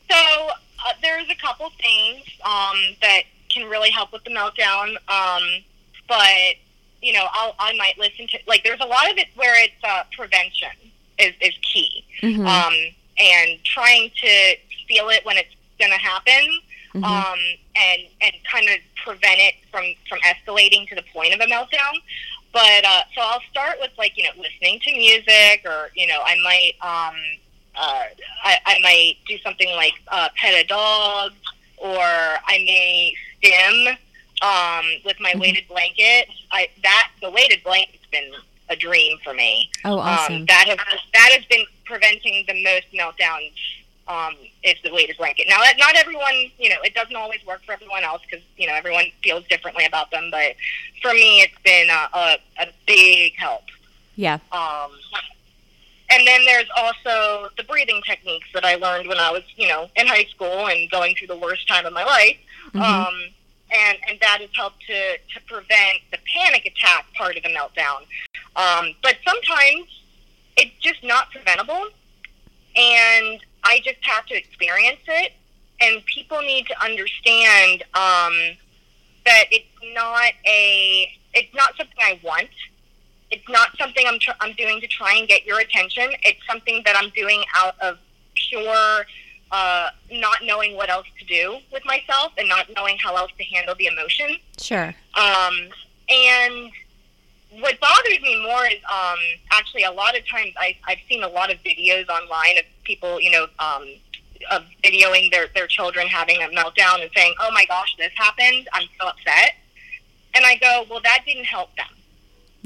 So 0.09 0.15
uh, 0.17 0.93
there's 1.01 1.29
a 1.29 1.35
couple 1.35 1.71
things 1.81 2.23
um, 2.43 2.77
that 3.01 3.23
can 3.53 3.67
really 3.69 3.89
help 3.89 4.11
with 4.13 4.23
the 4.23 4.29
meltdown, 4.31 4.95
um, 5.09 5.43
but 6.07 6.55
you 7.01 7.13
know, 7.13 7.27
I'll, 7.33 7.55
I 7.59 7.73
might 7.77 7.97
listen 7.99 8.27
to 8.29 8.39
like 8.47 8.63
there's 8.63 8.79
a 8.81 8.85
lot 8.85 9.11
of 9.11 9.17
it 9.17 9.27
where 9.35 9.55
it's 9.63 9.83
uh, 9.83 10.03
prevention 10.15 10.69
is, 11.19 11.33
is 11.41 11.53
key, 11.73 12.03
Mhm. 12.21 12.45
um, 12.47 12.73
and 13.17 13.63
trying 13.63 14.11
to 14.21 14.55
feel 14.87 15.09
it 15.09 15.23
when 15.25 15.37
it's 15.37 15.53
going 15.79 15.91
to 15.91 15.97
happen, 15.97 16.59
Mhm. 16.95 17.03
um, 17.03 17.39
and 17.75 18.01
and 18.21 18.33
kind 18.51 18.69
of 18.69 18.77
prevent 19.03 19.39
it 19.39 19.55
from 19.71 19.85
from 20.09 20.19
escalating 20.19 20.87
to 20.89 20.95
the 20.95 21.03
point 21.13 21.33
of 21.33 21.39
a 21.41 21.45
meltdown. 21.45 21.95
But 22.55 22.85
uh, 22.85 23.01
so 23.13 23.19
I'll 23.21 23.41
start 23.51 23.79
with 23.81 23.91
like 23.97 24.13
you 24.17 24.23
know 24.23 24.29
listening 24.37 24.79
to 24.85 24.91
music, 24.95 25.63
or 25.65 25.89
you 25.93 26.07
know 26.07 26.21
I 26.23 26.35
might 26.41 26.71
um, 26.81 27.15
uh, 27.75 28.03
I, 28.45 28.57
I 28.65 28.79
might 28.81 29.15
do 29.27 29.37
something 29.39 29.67
like 29.75 29.91
uh, 30.07 30.29
pet 30.37 30.53
a 30.53 30.65
dog, 30.65 31.33
or 31.75 31.99
I 31.99 32.63
may 32.65 33.13
stim 33.37 33.97
um, 34.41 34.85
with 35.03 35.19
my 35.19 35.33
Mhm. 35.33 35.41
weighted 35.41 35.67
blanket. 35.67 36.29
I 36.49 36.69
that 36.81 37.11
the 37.21 37.29
weighted 37.29 37.61
blanket's 37.65 38.05
been 38.09 38.31
a 38.69 38.75
dream 38.77 39.17
for 39.21 39.33
me. 39.33 39.69
oh 39.83 39.99
awesome 39.99 40.35
Um, 40.35 40.45
that 40.45 40.65
has 40.69 40.99
that 41.13 41.31
has 41.33 41.43
been 41.45 41.65
preventing 41.83 42.45
the 42.47 42.63
most 42.63 42.85
meltdowns. 42.93 43.51
Um, 44.07 44.35
is 44.63 44.75
the 44.83 44.93
weighted 44.93 45.17
blanket. 45.17 45.47
Now, 45.49 45.59
that- 45.61 45.79
not 45.79 45.95
everyone, 45.95 46.51
you 46.59 46.69
know, 46.69 46.75
it 46.83 46.93
doesn't 46.93 47.15
always 47.15 47.43
work 47.43 47.63
for 47.65 47.71
everyone 47.71 48.03
else 48.03 48.21
because 48.21 48.45
you 48.55 48.67
know 48.67 48.73
everyone 48.75 49.05
feels 49.23 49.43
differently 49.47 49.83
about 49.85 50.11
them. 50.11 50.29
But 50.29 50.55
for 51.01 51.11
me, 51.13 51.41
it's 51.41 51.57
been 51.63 51.89
a, 51.89 52.09
a, 52.13 52.37
a 52.59 52.67
big 52.85 53.33
help. 53.35 53.63
yeah 54.15 54.37
Um, 54.51 54.91
and 56.11 56.25
then 56.27 56.45
there's 56.45 56.67
also 56.77 57.49
the 57.57 57.63
breathing 57.63 57.99
techniques 58.05 58.47
that 58.53 58.63
I 58.63 58.75
learned 58.75 59.07
when 59.07 59.17
I 59.17 59.31
was, 59.31 59.41
you 59.57 59.67
know, 59.67 59.89
in 59.95 60.05
high 60.05 60.25
school 60.25 60.67
and 60.67 60.87
going 60.91 61.15
through 61.15 61.27
the 61.27 61.37
worst 61.37 61.67
time 61.67 61.87
of 61.87 61.93
my 61.93 62.03
life. 62.03 62.37
Mhm. 62.73 62.81
Um, 62.81 63.15
and, 63.75 63.97
and 64.07 64.19
that 64.19 64.37
has 64.39 64.51
helped 64.53 64.85
to, 64.85 65.17
to 65.17 65.39
prevent 65.47 65.97
the 66.11 66.19
panic 66.31 66.67
attack 66.67 67.11
part 67.15 67.37
of 67.37 67.41
the 67.43 67.49
meltdown. 67.49 68.01
Um, 68.55 68.93
but 69.01 69.17
sometimes 69.27 69.87
it's 70.57 70.77
just 70.79 71.03
not 71.03 71.31
preventable. 71.31 71.87
And 72.75 73.39
I 73.65 73.81
just 73.83 74.03
have 74.03 74.25
to 74.27 74.35
experience 74.35 75.01
it. 75.07 75.33
And 75.81 76.05
people 76.05 76.39
need 76.39 76.67
to 76.67 76.83
understand 76.83 77.83
um, 77.95 78.33
that 79.25 79.45
it's 79.51 79.65
not 79.93 80.31
a, 80.47 81.11
it's 81.33 81.53
not 81.53 81.75
something 81.75 81.97
I 81.99 82.19
want 82.23 82.49
it's 83.31 83.47
not 83.49 83.75
something 83.77 84.05
I'm, 84.07 84.19
tr- 84.19 84.37
I'm 84.39 84.53
doing 84.53 84.79
to 84.81 84.87
try 84.87 85.15
and 85.15 85.27
get 85.27 85.45
your 85.45 85.59
attention. 85.59 86.09
It's 86.23 86.39
something 86.47 86.81
that 86.85 86.95
I'm 86.95 87.09
doing 87.09 87.43
out 87.55 87.75
of 87.81 87.97
pure 88.35 89.05
uh, 89.51 89.89
not 90.11 90.37
knowing 90.43 90.75
what 90.75 90.89
else 90.89 91.07
to 91.19 91.25
do 91.25 91.57
with 91.71 91.85
myself 91.85 92.33
and 92.37 92.47
not 92.47 92.67
knowing 92.75 92.97
how 92.97 93.15
else 93.15 93.31
to 93.37 93.43
handle 93.43 93.75
the 93.75 93.87
emotion. 93.87 94.37
sure 94.59 94.95
Um, 95.15 95.69
and 96.09 96.71
what 97.59 97.79
bothers 97.79 98.21
me 98.21 98.41
more 98.43 98.65
is 98.65 98.79
um, 98.91 99.17
actually 99.51 99.83
a 99.83 99.91
lot 99.91 100.17
of 100.17 100.27
times 100.27 100.53
I, 100.57 100.75
I've 100.87 100.99
seen 101.07 101.23
a 101.23 101.27
lot 101.27 101.51
of 101.51 101.57
videos 101.59 102.07
online 102.07 102.57
of 102.57 102.65
people, 102.83 103.19
you 103.19 103.31
know, 103.31 103.47
um, 103.59 103.87
of 104.51 104.63
videoing 104.83 105.31
their, 105.31 105.47
their 105.55 105.67
children 105.67 106.07
having 106.07 106.37
a 106.41 106.47
meltdown 106.47 107.01
and 107.01 107.09
saying, 107.15 107.33
oh 107.39 107.51
my 107.51 107.65
gosh, 107.65 107.95
this 107.97 108.11
happened. 108.15 108.67
I'm 108.73 108.87
so 108.99 109.07
upset. 109.07 109.55
And 110.35 110.45
I 110.45 110.55
go, 110.57 110.85
well, 110.89 111.01
that 111.03 111.19
didn't 111.25 111.45
help 111.45 111.75
them 111.75 111.87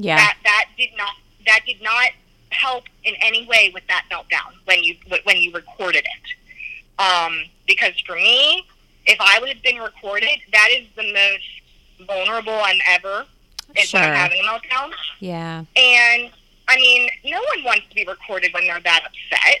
yeah 0.00 0.16
that 0.16 0.36
that 0.44 0.66
did 0.78 0.90
not 0.96 1.14
that 1.46 1.60
did 1.66 1.80
not 1.82 2.10
help 2.50 2.84
in 3.04 3.14
any 3.22 3.46
way 3.46 3.70
with 3.72 3.86
that 3.88 4.04
meltdown 4.10 4.52
when 4.64 4.82
you 4.82 4.96
when 5.24 5.36
you 5.36 5.52
recorded 5.52 6.04
it. 6.04 7.02
Um, 7.02 7.44
because 7.66 7.92
for 8.06 8.16
me, 8.16 8.66
if 9.06 9.16
I 9.20 9.38
would 9.40 9.48
have 9.48 9.62
been 9.62 9.78
recorded, 9.80 10.38
that 10.52 10.68
is 10.70 10.86
the 10.96 11.12
most 11.12 12.06
vulnerable 12.06 12.58
I'm 12.60 12.80
ever. 12.86 13.24
Is 13.76 13.92
when 13.92 14.02
Sure. 14.02 14.10
I'm 14.10 14.14
having 14.16 14.40
a 14.40 14.44
meltdown, 14.48 14.92
yeah 15.20 15.64
and 15.76 16.30
I 16.68 16.76
mean, 16.76 17.10
no 17.24 17.38
one 17.54 17.64
wants 17.64 17.88
to 17.88 17.94
be 17.96 18.04
recorded 18.04 18.52
when 18.54 18.64
they're 18.66 18.80
that 18.80 19.02
upset, 19.04 19.60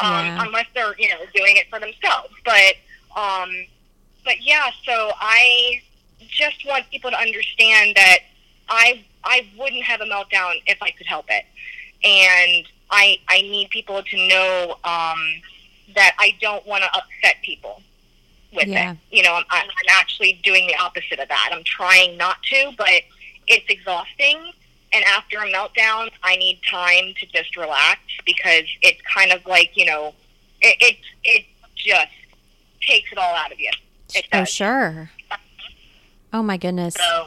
um, 0.00 0.24
Yeah. 0.26 0.44
unless 0.44 0.66
they're 0.74 0.94
you 0.98 1.08
know 1.08 1.18
doing 1.34 1.56
it 1.56 1.68
for 1.70 1.78
themselves. 1.78 2.34
But 2.44 2.74
um, 3.16 3.50
but 4.24 4.40
yeah, 4.42 4.70
so 4.84 5.12
I 5.20 5.80
just 6.26 6.66
want 6.66 6.90
people 6.90 7.10
to 7.10 7.16
understand 7.18 7.94
that 7.96 8.18
I 8.68 9.04
I 9.24 9.46
wouldn't 9.56 9.84
have 9.84 10.00
a 10.00 10.04
meltdown 10.04 10.60
if 10.66 10.82
I 10.82 10.90
could 10.90 11.06
help 11.06 11.26
it, 11.28 11.44
and 12.04 12.66
I 12.90 13.18
I 13.28 13.42
need 13.42 13.70
people 13.70 14.02
to 14.02 14.28
know 14.28 14.72
um, 14.84 15.18
that 15.94 16.14
I 16.18 16.34
don't 16.40 16.66
want 16.66 16.82
to 16.84 16.88
upset 16.88 17.36
people 17.42 17.82
with 18.52 18.66
Yeah. 18.66 18.92
it. 18.92 18.98
You 19.10 19.22
know, 19.22 19.34
I'm, 19.34 19.44
I'm 19.50 19.68
actually 19.90 20.40
doing 20.42 20.66
the 20.66 20.76
opposite 20.76 21.18
of 21.20 21.28
that. 21.28 21.50
I'm 21.52 21.64
trying 21.64 22.16
not 22.16 22.42
to, 22.44 22.72
but 22.76 23.02
it's 23.48 23.66
exhausting. 23.68 24.52
And 24.90 25.04
after 25.04 25.38
a 25.38 25.52
meltdown, 25.52 26.10
I 26.22 26.36
need 26.36 26.60
time 26.70 27.12
to 27.20 27.26
just 27.26 27.56
relax 27.56 28.00
because 28.24 28.64
it's 28.80 29.00
kind 29.02 29.32
of 29.32 29.44
like 29.46 29.76
you 29.76 29.84
know, 29.84 30.14
it 30.60 30.76
it, 30.80 30.96
it 31.24 31.44
just 31.76 32.12
takes 32.80 33.12
it 33.12 33.18
all 33.18 33.34
out 33.34 33.52
of 33.52 33.60
you. 33.60 33.70
It 34.14 34.26
oh 34.32 34.38
does. 34.38 34.48
sure 34.48 35.10
Oh 36.32 36.42
my 36.42 36.56
goodness. 36.56 36.94
So, 36.94 37.26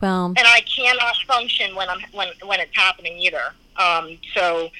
Well, 0.00 0.26
and 0.26 0.38
I 0.38 0.60
cannot 0.62 1.16
function 1.26 1.74
when 1.76 1.88
I'm 1.88 2.00
when 2.12 2.28
when 2.44 2.60
it's 2.60 2.76
happening 2.76 3.18
either. 3.18 3.52
Um, 3.76 4.18
so, 4.34 4.70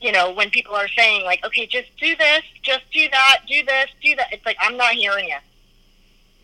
you 0.00 0.12
know, 0.12 0.32
when 0.32 0.50
people 0.50 0.74
are 0.74 0.88
saying 0.88 1.24
like, 1.24 1.44
okay, 1.44 1.66
just 1.66 1.88
do 1.98 2.14
this, 2.16 2.42
just 2.62 2.84
do 2.92 3.08
that, 3.10 3.40
do 3.48 3.64
this, 3.64 3.86
do 4.02 4.14
that, 4.16 4.32
it's 4.32 4.44
like 4.44 4.56
I'm 4.60 4.76
not 4.76 4.92
hearing 4.92 5.28
you. 5.28 5.36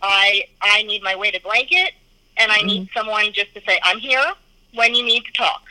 I 0.02 0.44
I 0.62 0.82
need 0.84 1.02
my 1.02 1.14
weighted 1.14 1.42
blanket, 1.42 1.92
and 2.36 2.50
I 2.52 2.62
need 2.62 2.88
someone 2.94 3.32
just 3.32 3.54
to 3.54 3.60
say 3.66 3.78
I'm 3.82 3.98
here 3.98 4.24
when 4.74 4.94
you 4.94 5.04
need 5.04 5.24
to 5.24 5.32
talk. 5.32 5.62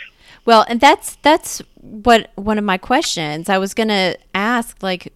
Well, 0.46 0.66
and 0.68 0.80
that's 0.80 1.16
that's 1.22 1.62
what 1.82 2.32
one 2.36 2.58
of 2.58 2.64
my 2.64 2.78
questions. 2.78 3.50
I 3.50 3.58
was 3.58 3.74
going 3.74 3.90
to 3.90 4.18
ask 4.34 4.82
like 4.82 5.14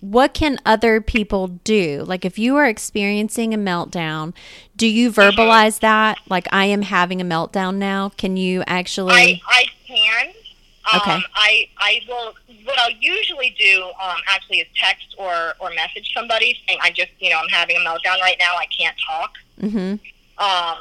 what 0.00 0.34
can 0.34 0.58
other 0.66 1.00
people 1.00 1.48
do? 1.48 2.04
Like 2.06 2.24
if 2.24 2.38
you 2.38 2.56
are 2.56 2.66
experiencing 2.66 3.54
a 3.54 3.58
meltdown, 3.58 4.34
do 4.76 4.86
you 4.86 5.10
verbalize 5.10 5.80
that 5.80 6.18
like 6.28 6.46
I 6.52 6.66
am 6.66 6.82
having 6.82 7.20
a 7.20 7.24
meltdown 7.24 7.76
now? 7.76 8.10
Can 8.10 8.36
you 8.36 8.62
actually 8.66 9.14
I 9.14 9.40
I 9.46 9.64
can. 9.86 10.28
Um, 10.92 11.00
Okay. 11.00 11.18
I 11.34 11.68
I 11.78 12.00
will. 12.08 12.34
What 12.64 12.78
I'll 12.78 12.90
usually 13.00 13.54
do, 13.58 13.90
um, 14.00 14.16
actually, 14.28 14.58
is 14.58 14.68
text 14.76 15.14
or 15.18 15.54
or 15.58 15.70
message 15.70 16.12
somebody 16.14 16.56
saying 16.66 16.78
I 16.82 16.90
just 16.90 17.10
you 17.18 17.30
know 17.30 17.38
I'm 17.38 17.48
having 17.48 17.76
a 17.76 17.80
meltdown 17.80 18.20
right 18.20 18.36
now. 18.38 18.52
I 18.56 18.66
can't 18.66 18.96
talk. 19.08 19.32
Mhm. 19.60 19.98
Um, 20.38 20.78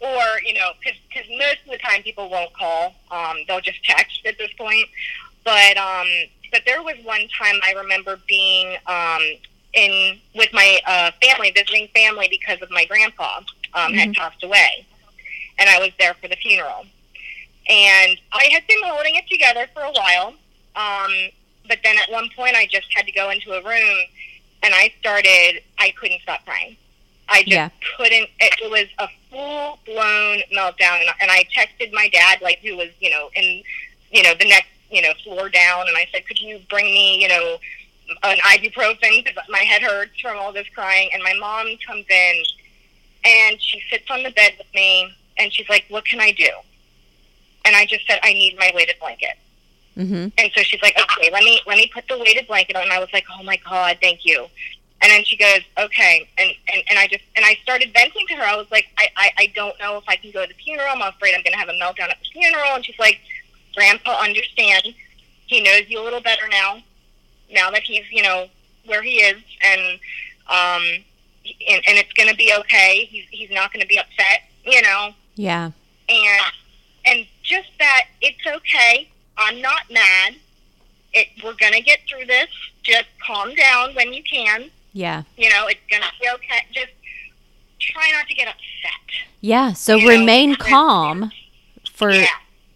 or 0.00 0.22
you 0.44 0.54
know, 0.54 0.70
because 0.82 1.28
most 1.30 1.58
of 1.64 1.70
the 1.70 1.78
time 1.78 2.02
people 2.02 2.28
won't 2.28 2.52
call; 2.52 2.94
um, 3.10 3.38
they'll 3.48 3.60
just 3.60 3.82
text 3.84 4.20
at 4.26 4.36
this 4.38 4.52
point. 4.58 4.88
But 5.44 5.76
um, 5.76 6.06
but 6.52 6.62
there 6.66 6.82
was 6.82 6.96
one 7.04 7.26
time 7.38 7.56
I 7.64 7.72
remember 7.72 8.18
being 8.26 8.76
um, 8.86 9.22
in 9.74 10.18
with 10.34 10.52
my 10.52 10.78
uh, 10.86 11.10
family, 11.22 11.52
visiting 11.54 11.88
family 11.94 12.28
because 12.30 12.60
of 12.62 12.70
my 12.70 12.84
grandpa 12.84 13.40
um, 13.74 13.94
had 13.94 14.12
passed 14.14 14.42
away, 14.42 14.86
and 15.58 15.68
I 15.68 15.78
was 15.78 15.90
there 15.98 16.14
for 16.14 16.28
the 16.28 16.36
funeral. 16.36 16.86
And 17.68 18.18
I 18.32 18.48
had 18.52 18.66
been 18.68 18.78
holding 18.84 19.16
it 19.16 19.28
together 19.28 19.66
for 19.74 19.82
a 19.82 19.90
while, 19.90 20.34
um, 20.76 21.12
but 21.68 21.78
then 21.82 21.96
at 21.98 22.10
one 22.10 22.28
point 22.36 22.54
I 22.54 22.66
just 22.66 22.86
had 22.94 23.06
to 23.06 23.12
go 23.12 23.30
into 23.30 23.52
a 23.52 23.62
room, 23.62 23.98
and 24.62 24.74
I 24.74 24.92
started. 25.00 25.62
I 25.78 25.90
couldn't 25.98 26.20
stop 26.22 26.44
crying. 26.44 26.76
I 27.28 27.38
just 27.42 27.48
Yeah. 27.48 27.68
couldn't. 27.96 28.28
It, 28.40 28.54
it 28.62 28.70
was 28.70 28.86
a 28.98 29.08
full 29.30 29.78
blown 29.84 30.42
meltdown, 30.54 31.00
and, 31.00 31.10
and 31.20 31.30
I 31.30 31.44
texted 31.54 31.92
my 31.92 32.08
dad, 32.08 32.40
like 32.40 32.60
who 32.60 32.76
was, 32.76 32.90
you 33.00 33.10
know, 33.10 33.30
in, 33.34 33.62
you 34.12 34.22
know, 34.22 34.34
the 34.34 34.48
next, 34.48 34.68
you 34.90 35.02
know, 35.02 35.12
floor 35.24 35.48
down, 35.48 35.88
and 35.88 35.96
I 35.96 36.06
said, 36.12 36.26
"Could 36.26 36.40
you 36.40 36.60
bring 36.70 36.84
me, 36.86 37.20
you 37.20 37.28
know, 37.28 37.58
an 38.22 38.38
ibuprofen 38.38 39.24
because 39.24 39.48
my 39.48 39.58
head 39.58 39.82
hurts 39.82 40.20
from 40.20 40.38
all 40.38 40.52
this 40.52 40.68
crying?" 40.74 41.10
And 41.12 41.22
my 41.22 41.34
mom 41.34 41.66
comes 41.86 42.06
in, 42.08 42.44
and 43.24 43.60
she 43.60 43.82
sits 43.90 44.08
on 44.10 44.22
the 44.22 44.30
bed 44.30 44.52
with 44.58 44.72
me, 44.74 45.12
and 45.38 45.52
she's 45.52 45.68
like, 45.68 45.84
"What 45.88 46.04
can 46.04 46.20
I 46.20 46.30
do?" 46.32 46.50
And 47.64 47.74
I 47.74 47.84
just 47.86 48.06
said, 48.06 48.20
"I 48.22 48.32
need 48.32 48.56
my 48.58 48.70
weighted 48.74 48.96
blanket." 49.00 49.36
Mhm. 49.98 50.30
And 50.36 50.50
so 50.54 50.62
she's 50.62 50.82
like, 50.82 50.94
okay, 51.00 51.30
let 51.32 51.42
me 51.42 51.58
let 51.66 51.78
me 51.78 51.90
put 51.92 52.06
the 52.06 52.18
weighted 52.18 52.46
blanket 52.46 52.76
on. 52.76 52.82
And 52.82 52.92
I 52.92 52.98
was 52.98 53.08
like, 53.14 53.24
oh 53.32 53.42
my 53.42 53.56
god, 53.56 53.96
thank 54.02 54.26
you. 54.26 54.46
And 55.02 55.10
then 55.12 55.24
she 55.24 55.36
goes, 55.36 55.60
okay. 55.78 56.28
And, 56.38 56.50
and, 56.72 56.82
and 56.88 56.98
I 56.98 57.06
just 57.06 57.22
and 57.36 57.44
I 57.44 57.54
started 57.62 57.92
venting 57.92 58.26
to 58.28 58.34
her. 58.34 58.42
I 58.42 58.56
was 58.56 58.66
like, 58.70 58.86
I, 58.98 59.08
I, 59.16 59.30
I 59.38 59.52
don't 59.54 59.78
know 59.78 59.98
if 59.98 60.04
I 60.08 60.16
can 60.16 60.30
go 60.30 60.42
to 60.42 60.48
the 60.48 60.54
funeral. 60.54 60.88
I'm 60.90 61.02
afraid 61.02 61.34
I'm 61.34 61.42
going 61.42 61.52
to 61.52 61.58
have 61.58 61.68
a 61.68 61.72
meltdown 61.72 62.08
at 62.10 62.18
the 62.18 62.30
funeral. 62.32 62.74
And 62.74 62.84
she's 62.84 62.98
like, 62.98 63.20
Grandpa 63.74 64.18
understands. 64.22 64.88
He 65.46 65.62
knows 65.62 65.82
you 65.88 66.00
a 66.00 66.04
little 66.04 66.22
better 66.22 66.48
now. 66.50 66.78
Now 67.52 67.70
that 67.70 67.82
he's 67.82 68.04
you 68.10 68.22
know 68.22 68.46
where 68.86 69.02
he 69.02 69.16
is, 69.18 69.40
and 69.62 70.00
um, 70.48 70.82
and, 71.68 71.82
and 71.86 71.98
it's 71.98 72.12
going 72.14 72.28
to 72.28 72.34
be 72.34 72.52
okay. 72.60 73.04
He's 73.08 73.24
he's 73.30 73.50
not 73.50 73.72
going 73.72 73.82
to 73.82 73.86
be 73.86 73.98
upset. 73.98 74.42
You 74.64 74.82
know 74.82 75.10
Yeah. 75.36 75.70
and 76.08 76.52
and 77.04 77.26
just 77.44 77.68
that 77.78 78.06
it's 78.20 78.44
okay. 78.44 79.08
I'm 79.38 79.60
not 79.60 79.82
mad. 79.90 80.34
It 81.12 81.28
we're 81.44 81.54
gonna 81.54 81.80
get 81.82 82.00
through 82.08 82.24
this. 82.26 82.48
Just 82.82 83.06
calm 83.24 83.54
down 83.54 83.94
when 83.94 84.12
you 84.12 84.22
can. 84.24 84.70
Yeah. 84.96 85.24
You 85.36 85.50
know, 85.50 85.66
it's 85.66 85.80
gonna 85.90 86.06
be 86.18 86.26
okay. 86.36 86.64
Just 86.72 86.92
try 87.78 88.10
not 88.12 88.26
to 88.28 88.34
get 88.34 88.48
upset. 88.48 89.26
Yeah, 89.42 89.74
so 89.74 89.96
You 89.96 90.08
remain 90.08 90.50
because- 90.52 90.66
calm 90.68 91.32
for 91.92 92.10
Yeah. 92.10 92.26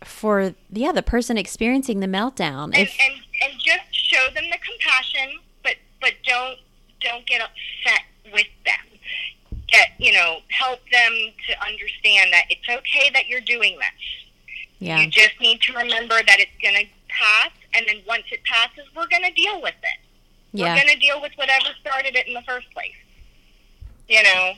for 0.05 0.55
yeah, 0.71 0.93
the 0.93 1.03
person 1.03 1.39
experiencing 1.39 2.01
the 2.01 2.07
meltdown. 2.07 2.65
And, 2.65 2.77
If 2.77 2.95
and 3.01 3.15
and 3.43 3.59
just 3.59 3.87
show 3.95 4.29
them 4.35 4.45
the 4.51 4.59
compassion, 4.59 5.39
but 5.63 5.77
but 6.03 6.13
don't 6.25 6.59
don't 7.01 7.25
get 7.27 7.41
upset 7.41 8.03
with 8.35 8.49
them. 8.67 8.99
Get 9.69 9.93
you 9.99 10.13
know, 10.13 10.41
help 10.49 10.81
them 10.91 11.13
to 11.49 11.67
understand 11.67 12.33
that 12.35 12.45
it's 12.51 12.69
okay 12.69 13.09
that 13.15 13.29
you're 13.29 13.41
doing 13.41 13.79
this. 13.79 14.27
yeah. 14.79 15.01
You 15.01 15.07
just 15.09 15.41
need 15.41 15.63
to 15.63 15.73
remember 15.73 16.23
that 16.23 16.39
it's 16.41 16.53
going 16.63 16.75
to 16.75 16.87
pass, 17.09 17.51
and 17.75 17.87
then 17.89 18.03
once 18.07 18.25
it 18.31 18.43
passes, 18.45 18.85
we're 18.95 19.07
going 19.09 19.23
to 19.25 19.33
deal 19.33 19.61
with 19.63 19.75
it. 19.83 20.00
Yeah. 20.53 20.75
We're 20.75 20.83
going 20.83 20.95
to 20.95 21.01
deal 21.01 21.21
with 21.21 21.33
whatever 21.37 21.67
started 21.81 22.17
it 22.17 22.27
in 22.27 22.35
the 22.35 22.43
first 22.43 22.71
place. 22.73 22.93
You 24.09 24.23
know, 24.23 24.53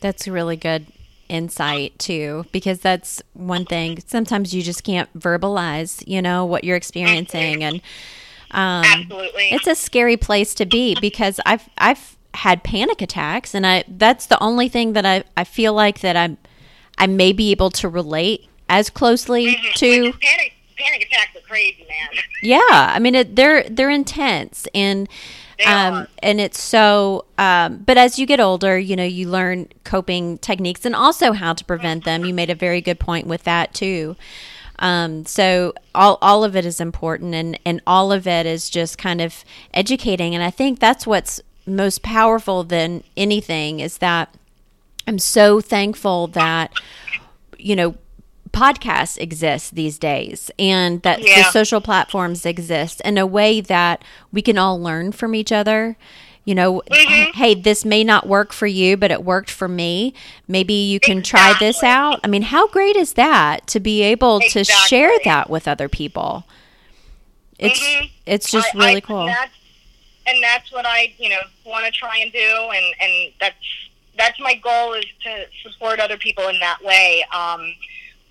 That's 0.00 0.28
really 0.28 0.56
good 0.56 0.86
insight 1.28 1.98
too 1.98 2.46
because 2.52 2.80
that's 2.80 3.22
one 3.34 3.64
thing 3.66 4.02
sometimes 4.06 4.54
you 4.54 4.62
just 4.62 4.82
can't 4.82 5.12
verbalize, 5.18 6.02
you 6.06 6.22
know, 6.22 6.44
what 6.44 6.64
you're 6.64 6.76
experiencing 6.76 7.62
and 7.62 7.76
um 8.50 8.82
absolutely. 8.82 9.50
it's 9.50 9.66
a 9.66 9.74
scary 9.74 10.16
place 10.16 10.54
to 10.54 10.64
be 10.64 10.96
because 11.02 11.38
I've 11.44 11.68
I've 11.76 12.16
had 12.32 12.64
panic 12.64 13.02
attacks 13.02 13.54
and 13.54 13.66
I 13.66 13.84
that's 13.88 14.26
the 14.26 14.42
only 14.42 14.68
thing 14.68 14.94
that 14.94 15.04
I 15.04 15.24
I 15.36 15.44
feel 15.44 15.74
like 15.74 16.00
that 16.00 16.16
I'm 16.16 16.38
I 16.96 17.06
may 17.06 17.32
be 17.32 17.50
able 17.50 17.70
to 17.72 17.88
relate 17.88 18.48
as 18.70 18.88
closely 18.88 19.58
to 19.76 20.12
panic 20.14 20.54
panic 20.78 21.06
attacks 21.06 21.36
are 21.36 21.40
crazy, 21.40 21.82
man. 21.88 22.22
yeah 22.42 22.60
i 22.70 22.98
mean 22.98 23.14
it, 23.14 23.36
they're 23.36 23.64
they're 23.68 23.90
intense 23.90 24.66
and 24.74 25.08
They 25.58 25.64
um 25.64 25.94
are. 25.94 26.08
and 26.22 26.40
it's 26.40 26.60
so 26.62 27.24
um 27.36 27.78
but 27.78 27.96
as 27.98 28.18
you 28.18 28.26
get 28.26 28.40
older 28.40 28.78
you 28.78 28.94
know 28.96 29.04
you 29.04 29.28
learn 29.28 29.68
coping 29.84 30.38
techniques 30.38 30.84
and 30.84 30.94
also 30.94 31.32
how 31.32 31.52
to 31.52 31.64
prevent 31.64 32.04
them 32.04 32.24
you 32.24 32.32
made 32.32 32.50
a 32.50 32.54
very 32.54 32.80
good 32.80 32.98
point 33.00 33.26
with 33.26 33.44
that 33.44 33.74
too 33.74 34.16
um 34.80 35.26
so 35.26 35.72
all 35.94 36.18
all 36.22 36.44
of 36.44 36.54
it 36.54 36.64
is 36.64 36.80
important 36.80 37.34
and 37.34 37.58
and 37.66 37.80
all 37.86 38.12
of 38.12 38.26
it 38.26 38.46
is 38.46 38.70
just 38.70 38.96
kind 38.98 39.20
of 39.20 39.44
educating 39.74 40.34
and 40.34 40.44
i 40.44 40.50
think 40.50 40.78
that's 40.78 41.06
what's 41.06 41.40
most 41.66 42.02
powerful 42.02 42.62
than 42.64 43.02
anything 43.16 43.80
is 43.80 43.98
that 43.98 44.32
i'm 45.08 45.18
so 45.18 45.60
thankful 45.60 46.28
that 46.28 46.72
you 47.58 47.74
know 47.74 47.96
podcasts 48.58 49.18
exist 49.18 49.74
these 49.74 49.98
days 49.98 50.50
and 50.58 51.02
that 51.02 51.20
the 51.20 51.42
social 51.44 51.80
platforms 51.80 52.44
exist 52.44 53.00
in 53.04 53.16
a 53.18 53.26
way 53.26 53.60
that 53.60 54.02
we 54.32 54.42
can 54.42 54.58
all 54.58 54.80
learn 54.80 55.12
from 55.12 55.34
each 55.34 55.52
other. 55.52 55.96
You 56.44 56.54
know 56.54 56.82
Mm-hmm. 56.90 57.38
hey 57.38 57.54
this 57.54 57.84
may 57.84 58.02
not 58.04 58.26
work 58.26 58.52
for 58.54 58.66
you 58.66 58.96
but 58.96 59.10
it 59.10 59.22
worked 59.24 59.50
for 59.50 59.68
me. 59.68 60.14
Maybe 60.46 60.72
you 60.72 60.98
can 60.98 61.22
try 61.22 61.54
this 61.60 61.82
out. 61.82 62.20
I 62.24 62.26
mean 62.28 62.42
how 62.42 62.68
great 62.68 62.96
is 62.96 63.12
that 63.14 63.66
to 63.68 63.80
be 63.80 64.02
able 64.02 64.40
to 64.40 64.64
share 64.64 65.12
that 65.24 65.50
with 65.50 65.68
other 65.68 65.88
people? 65.88 66.44
It's 67.58 67.80
Mhm. 67.80 68.10
it's 68.26 68.50
just 68.50 68.74
I- 68.74 68.78
really 68.78 68.96
I- 68.96 69.00
cool. 69.00 69.20
And 69.26 69.36
that's, 69.36 69.54
and 70.26 70.42
that's 70.42 70.72
what 70.72 70.86
I, 70.86 71.12
you 71.18 71.28
know, 71.28 71.40
want 71.64 71.84
to 71.86 71.90
try 71.90 72.18
and 72.18 72.32
do, 72.32 72.38
and 72.74 72.86
and 73.00 73.32
that's 73.40 73.56
that's 74.16 74.38
my 74.40 74.54
goal 74.54 74.94
is 74.94 75.04
to 75.24 75.46
support 75.62 76.00
other 76.00 76.16
people 76.16 76.48
in 76.48 76.58
that 76.60 76.82
way. 76.82 77.24
Um, 77.32 77.74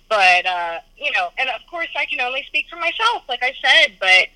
but 0.08 0.46
uh, 0.46 0.80
you 0.96 1.10
know, 1.12 1.28
and 1.38 1.48
of 1.50 1.60
course, 1.70 1.88
I 1.96 2.06
can 2.06 2.20
only 2.20 2.42
speak 2.46 2.66
for 2.70 2.76
myself, 2.76 3.24
like 3.28 3.42
I 3.42 3.52
said. 3.62 3.94
But 4.00 4.28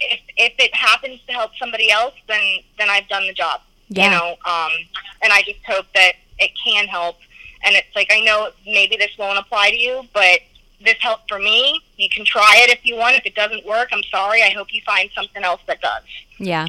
if 0.00 0.20
if 0.36 0.52
it 0.58 0.74
happens 0.74 1.20
to 1.26 1.32
help 1.32 1.52
somebody 1.58 1.90
else, 1.90 2.14
then 2.28 2.42
then 2.78 2.90
I've 2.90 3.08
done 3.08 3.26
the 3.26 3.32
job. 3.32 3.60
Yeah. 3.88 4.04
You 4.04 4.10
know, 4.10 4.30
um, 4.46 4.72
and 5.22 5.32
I 5.32 5.42
just 5.42 5.64
hope 5.66 5.86
that 5.94 6.12
it 6.38 6.50
can 6.64 6.86
help. 6.86 7.16
And 7.64 7.74
it's 7.74 7.94
like 7.94 8.08
I 8.10 8.20
know 8.20 8.50
maybe 8.66 8.96
this 8.96 9.16
won't 9.18 9.38
apply 9.38 9.70
to 9.70 9.76
you, 9.76 10.02
but 10.12 10.40
this 10.84 10.96
helped 11.00 11.28
for 11.28 11.38
me. 11.38 11.80
You 11.96 12.08
can 12.10 12.24
try 12.24 12.56
it 12.58 12.70
if 12.70 12.84
you 12.84 12.96
want. 12.96 13.16
If 13.16 13.26
it 13.26 13.34
doesn't 13.34 13.64
work, 13.66 13.88
I'm 13.92 14.02
sorry. 14.10 14.42
I 14.42 14.50
hope 14.50 14.68
you 14.72 14.82
find 14.84 15.10
something 15.14 15.42
else 15.42 15.60
that 15.66 15.80
does. 15.80 16.02
Yeah. 16.38 16.68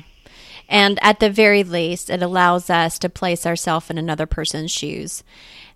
And 0.68 0.98
at 1.02 1.20
the 1.20 1.30
very 1.30 1.64
least, 1.64 2.10
it 2.10 2.24
allows 2.24 2.70
us 2.70 2.98
to 3.00 3.10
place 3.10 3.46
ourselves 3.46 3.90
in 3.90 3.98
another 3.98 4.26
person's 4.26 4.72
shoes. 4.72 5.24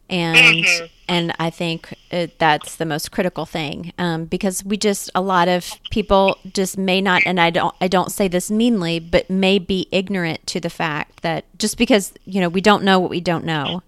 And 0.09 0.63
Mhm. 0.65 0.89
and 1.07 1.33
I 1.39 1.49
think 1.49 1.93
it, 2.11 2.37
that's 2.39 2.75
the 2.75 2.85
most 2.85 3.11
critical 3.11 3.45
thing 3.45 3.93
um, 3.97 4.25
because 4.25 4.63
we 4.63 4.77
just 4.77 5.09
a 5.15 5.21
lot 5.21 5.47
of 5.47 5.71
people 5.89 6.37
just 6.53 6.77
may 6.77 7.01
not 7.01 7.23
and 7.25 7.39
I 7.39 7.49
don't 7.49 7.73
I 7.81 7.87
don't 7.87 8.11
say 8.11 8.27
this 8.27 8.49
meanly 8.51 8.99
but 8.99 9.29
may 9.29 9.59
be 9.59 9.87
ignorant 9.91 10.45
to 10.47 10.59
the 10.59 10.69
fact 10.69 11.21
that 11.21 11.45
just 11.57 11.77
because 11.77 12.13
you 12.25 12.41
know 12.41 12.49
we 12.49 12.61
don't 12.61 12.83
know 12.83 12.99
what 12.99 13.09
we 13.09 13.21
don't 13.21 13.43
know 13.45 13.81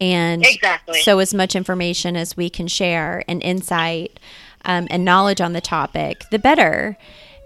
and 0.00 0.44
Exactly. 0.46 1.00
so 1.02 1.18
as 1.18 1.34
much 1.34 1.56
information 1.56 2.16
as 2.16 2.36
we 2.36 2.48
can 2.50 2.66
share 2.66 3.24
and 3.28 3.42
insight 3.42 4.18
um, 4.64 4.86
and 4.90 5.04
knowledge 5.04 5.40
on 5.40 5.52
the 5.54 5.60
topic 5.60 6.24
the 6.30 6.38
better 6.38 6.96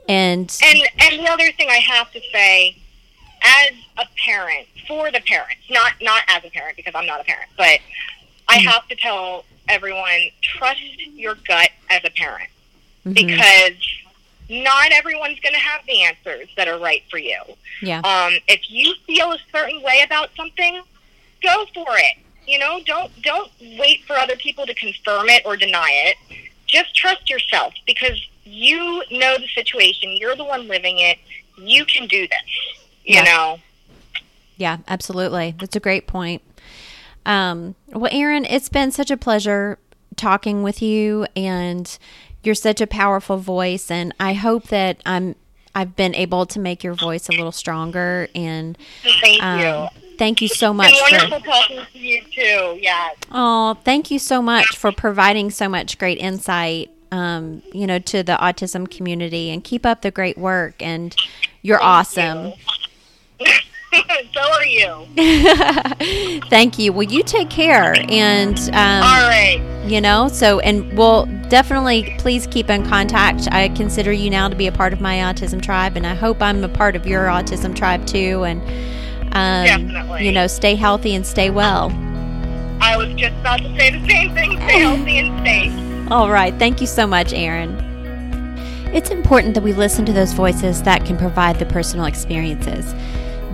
and 0.09 0.57
And 0.64 0.80
and 1.00 1.18
the 1.24 1.30
other 1.30 1.50
thing 1.53 1.68
I 1.70 1.76
have 1.78 2.11
to 2.12 2.20
say, 2.32 2.76
as 3.43 3.72
a 3.99 4.07
parent, 4.24 4.66
for 4.86 5.11
the 5.11 5.20
parents, 5.20 5.62
not 5.70 5.93
not 6.01 6.22
as 6.28 6.45
a 6.45 6.51
parent 6.51 6.76
because 6.76 6.95
I'm 6.95 7.07
not 7.07 7.20
a 7.20 7.24
parent, 7.24 7.51
but 7.57 7.78
I 8.49 8.59
Mhm. 8.59 8.64
have 8.72 8.88
to 8.88 8.97
tell 8.97 9.45
everyone 9.68 10.30
trust 10.43 10.80
your 11.14 11.34
gut 11.36 11.70
as 11.90 12.03
a 12.05 12.11
parent 12.11 12.51
Mhm. 13.07 13.14
because 13.14 13.74
not 14.49 14.93
everyone's 14.93 15.38
going 15.40 15.55
to 15.55 15.61
have 15.61 15.84
the 15.86 16.03
answers 16.03 16.49
that 16.57 16.68
are 16.68 16.78
right 16.78 17.05
for 17.11 17.18
you. 17.18 17.40
yeah. 17.80 18.01
Um, 18.01 18.38
if 18.49 18.61
you 18.70 18.95
feel 19.07 19.32
a 19.32 19.38
certain 19.51 19.80
way 19.82 20.03
about 20.03 20.30
something, 20.36 20.82
go 21.43 21.66
for 21.74 21.97
it. 21.99 22.16
You 22.47 22.59
know, 22.59 22.80
don't 22.84 23.11
don't 23.22 23.51
wait 23.78 24.05
for 24.05 24.16
other 24.16 24.36
people 24.36 24.66
to 24.66 24.74
confirm 24.74 25.28
it 25.30 25.43
or 25.47 25.57
deny 25.57 25.90
it. 26.07 26.16
Just 26.66 26.95
trust 26.95 27.30
yourself 27.30 27.74
because 27.86 28.20
you 28.45 29.05
know 29.11 29.38
the 29.38 29.49
situation. 29.55 30.16
You're 30.16 30.34
the 30.36 30.45
one 30.45 30.66
living 30.68 30.99
it. 30.99 31.18
You 31.57 31.84
can 31.84 32.07
do 32.09 32.26
this. 32.26 32.82
You 33.05 33.16
Yeah. 33.16 33.22
know. 33.24 33.59
Yeah, 34.57 34.78
absolutely. 34.86 35.55
That's 35.59 35.74
a 35.76 35.80
great 35.80 36.07
point. 36.07 36.42
Um, 37.26 37.74
well, 37.88 38.11
Erin, 38.12 38.44
it's 38.44 38.68
been 38.68 38.90
such 38.92 39.11
a 39.11 39.16
pleasure 39.16 39.78
talking 40.16 40.62
with 40.62 40.82
you, 40.82 41.26
and 41.34 41.98
you're 42.42 42.55
such 42.55 42.80
a 42.80 42.86
powerful 42.86 43.38
voice. 43.38 43.90
And 43.90 44.14
I 44.20 44.34
hope 44.34 44.68
that 44.68 45.00
I'm 45.07 45.34
I've 45.74 45.96
been 45.96 46.14
able 46.14 46.44
to 46.46 46.61
make 46.61 46.84
your 46.84 46.92
voice 46.94 47.28
a 47.30 47.32
little 47.32 47.50
stronger. 47.53 48.28
And 48.34 48.76
Thank 49.22 49.42
um, 49.42 49.61
you. 49.61 49.88
thank 50.18 50.42
you 50.42 50.48
so 50.48 50.70
It's 50.70 50.76
much 50.76 50.92
been 50.92 51.20
for 51.20 51.28
wonderful 51.30 51.53
talking 51.53 51.80
to 51.92 51.98
you 51.98 52.22
too. 52.24 52.78
Yes. 52.80 53.16
oh, 53.30 53.78
thank 53.84 54.11
you 54.11 54.18
so 54.18 54.42
much 54.42 54.76
for 54.76 54.92
providing 54.92 55.50
so 55.50 55.68
much 55.68 55.98
great 55.98 56.18
insight. 56.18 56.90
Um, 57.11 57.62
you 57.72 57.86
know, 57.86 57.98
to 57.98 58.22
the 58.22 58.36
autism 58.40 58.90
community, 58.90 59.50
and 59.50 59.62
keep 59.62 59.84
up 59.86 60.03
the 60.03 60.11
great 60.11 60.36
work. 60.38 60.74
And 60.80 61.14
you're 61.62 61.82
awesome. 61.82 62.53
so 64.35 64.41
are 64.41 64.64
you. 64.64 65.07
Thank 66.49 66.78
you. 66.78 66.93
Well, 66.93 67.03
you 67.03 67.22
take 67.22 67.51
care, 67.51 67.95
and 68.09 68.59
um, 68.72 69.03
All 69.03 69.28
right. 69.28 69.61
you 69.87 70.01
know 70.01 70.28
so 70.28 70.61
and 70.61 70.97
we'll 70.97 71.26
definitely 71.49 72.14
please 72.18 72.47
keep 72.47 72.70
in 72.70 72.87
contact 72.87 73.49
i 73.53 73.68
consider 73.70 74.12
you 74.12 74.30
now 74.30 74.49
to 74.49 74.55
be 74.57 74.66
a 74.68 74.72
part 74.72 74.93
of 74.93 75.01
my 75.01 75.16
autism 75.16 75.61
tribe 75.61 75.97
and 75.97 76.07
i 76.07 76.14
hope 76.14 76.41
i'm 76.41 76.62
a 76.62 76.68
part 76.68 76.95
of 76.97 77.05
your 77.05 77.26
autism 77.26 77.74
tribe 77.74 78.07
too 78.07 78.45
and 78.45 78.61
um, 79.35 79.66
Definitely. 79.66 80.24
you 80.24 80.30
know 80.33 80.47
stay 80.47 80.76
healthy 80.76 81.14
and 81.16 81.26
stay 81.26 81.51
well 81.51 81.91
I 82.80 82.97
was 82.97 83.12
just 83.14 83.35
about 83.41 83.59
to 83.61 83.76
say 83.78 83.91
the 83.91 84.09
same 84.09 84.33
thing. 84.35 84.53
Stay 84.57 84.80
healthy 84.80 85.18
and 85.18 85.45
safe. 85.47 86.11
all 86.12 86.30
right 86.30 86.55
thank 86.61 86.80
you 86.80 86.87
so 86.87 87.07
much 87.07 87.33
Erin 87.33 87.76
it's 88.93 89.11
important 89.11 89.55
that 89.55 89.62
we 89.62 89.72
listen 89.72 90.05
to 90.07 90.12
those 90.12 90.32
voices 90.32 90.82
that 90.82 91.05
can 91.05 91.16
provide 91.16 91.59
the 91.59 91.66
personal 91.66 92.07
experiences 92.07 92.95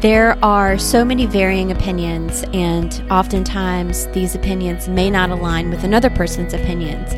there 0.00 0.38
are 0.44 0.78
so 0.78 1.04
many 1.04 1.26
varying 1.26 1.72
opinions, 1.72 2.44
and 2.52 3.02
oftentimes 3.10 4.06
these 4.08 4.36
opinions 4.36 4.88
may 4.88 5.10
not 5.10 5.30
align 5.30 5.70
with 5.70 5.82
another 5.82 6.08
person's 6.08 6.54
opinions. 6.54 7.14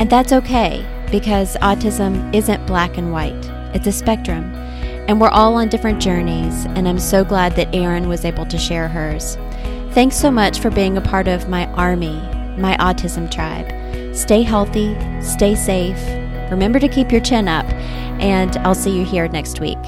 And 0.00 0.10
that's 0.10 0.32
okay 0.32 0.84
because 1.12 1.56
autism 1.58 2.34
isn't 2.34 2.66
black 2.66 2.98
and 2.98 3.12
white, 3.12 3.44
it's 3.72 3.86
a 3.86 3.92
spectrum. 3.92 4.52
And 5.06 5.20
we're 5.20 5.28
all 5.28 5.54
on 5.54 5.68
different 5.68 6.02
journeys, 6.02 6.64
and 6.64 6.88
I'm 6.88 6.98
so 6.98 7.24
glad 7.24 7.54
that 7.54 7.72
Erin 7.72 8.08
was 8.08 8.24
able 8.24 8.46
to 8.46 8.58
share 8.58 8.88
hers. 8.88 9.36
Thanks 9.92 10.16
so 10.16 10.28
much 10.28 10.58
for 10.58 10.70
being 10.70 10.96
a 10.96 11.00
part 11.00 11.28
of 11.28 11.48
my 11.48 11.66
army, 11.74 12.16
my 12.58 12.76
autism 12.80 13.30
tribe. 13.30 14.16
Stay 14.16 14.42
healthy, 14.42 14.96
stay 15.22 15.54
safe, 15.54 16.23
remember 16.54 16.78
to 16.78 16.88
keep 16.88 17.10
your 17.10 17.20
chin 17.20 17.48
up, 17.48 17.66
and 18.20 18.56
I'll 18.58 18.74
see 18.74 18.96
you 18.96 19.04
here 19.04 19.28
next 19.28 19.60
week. 19.60 19.78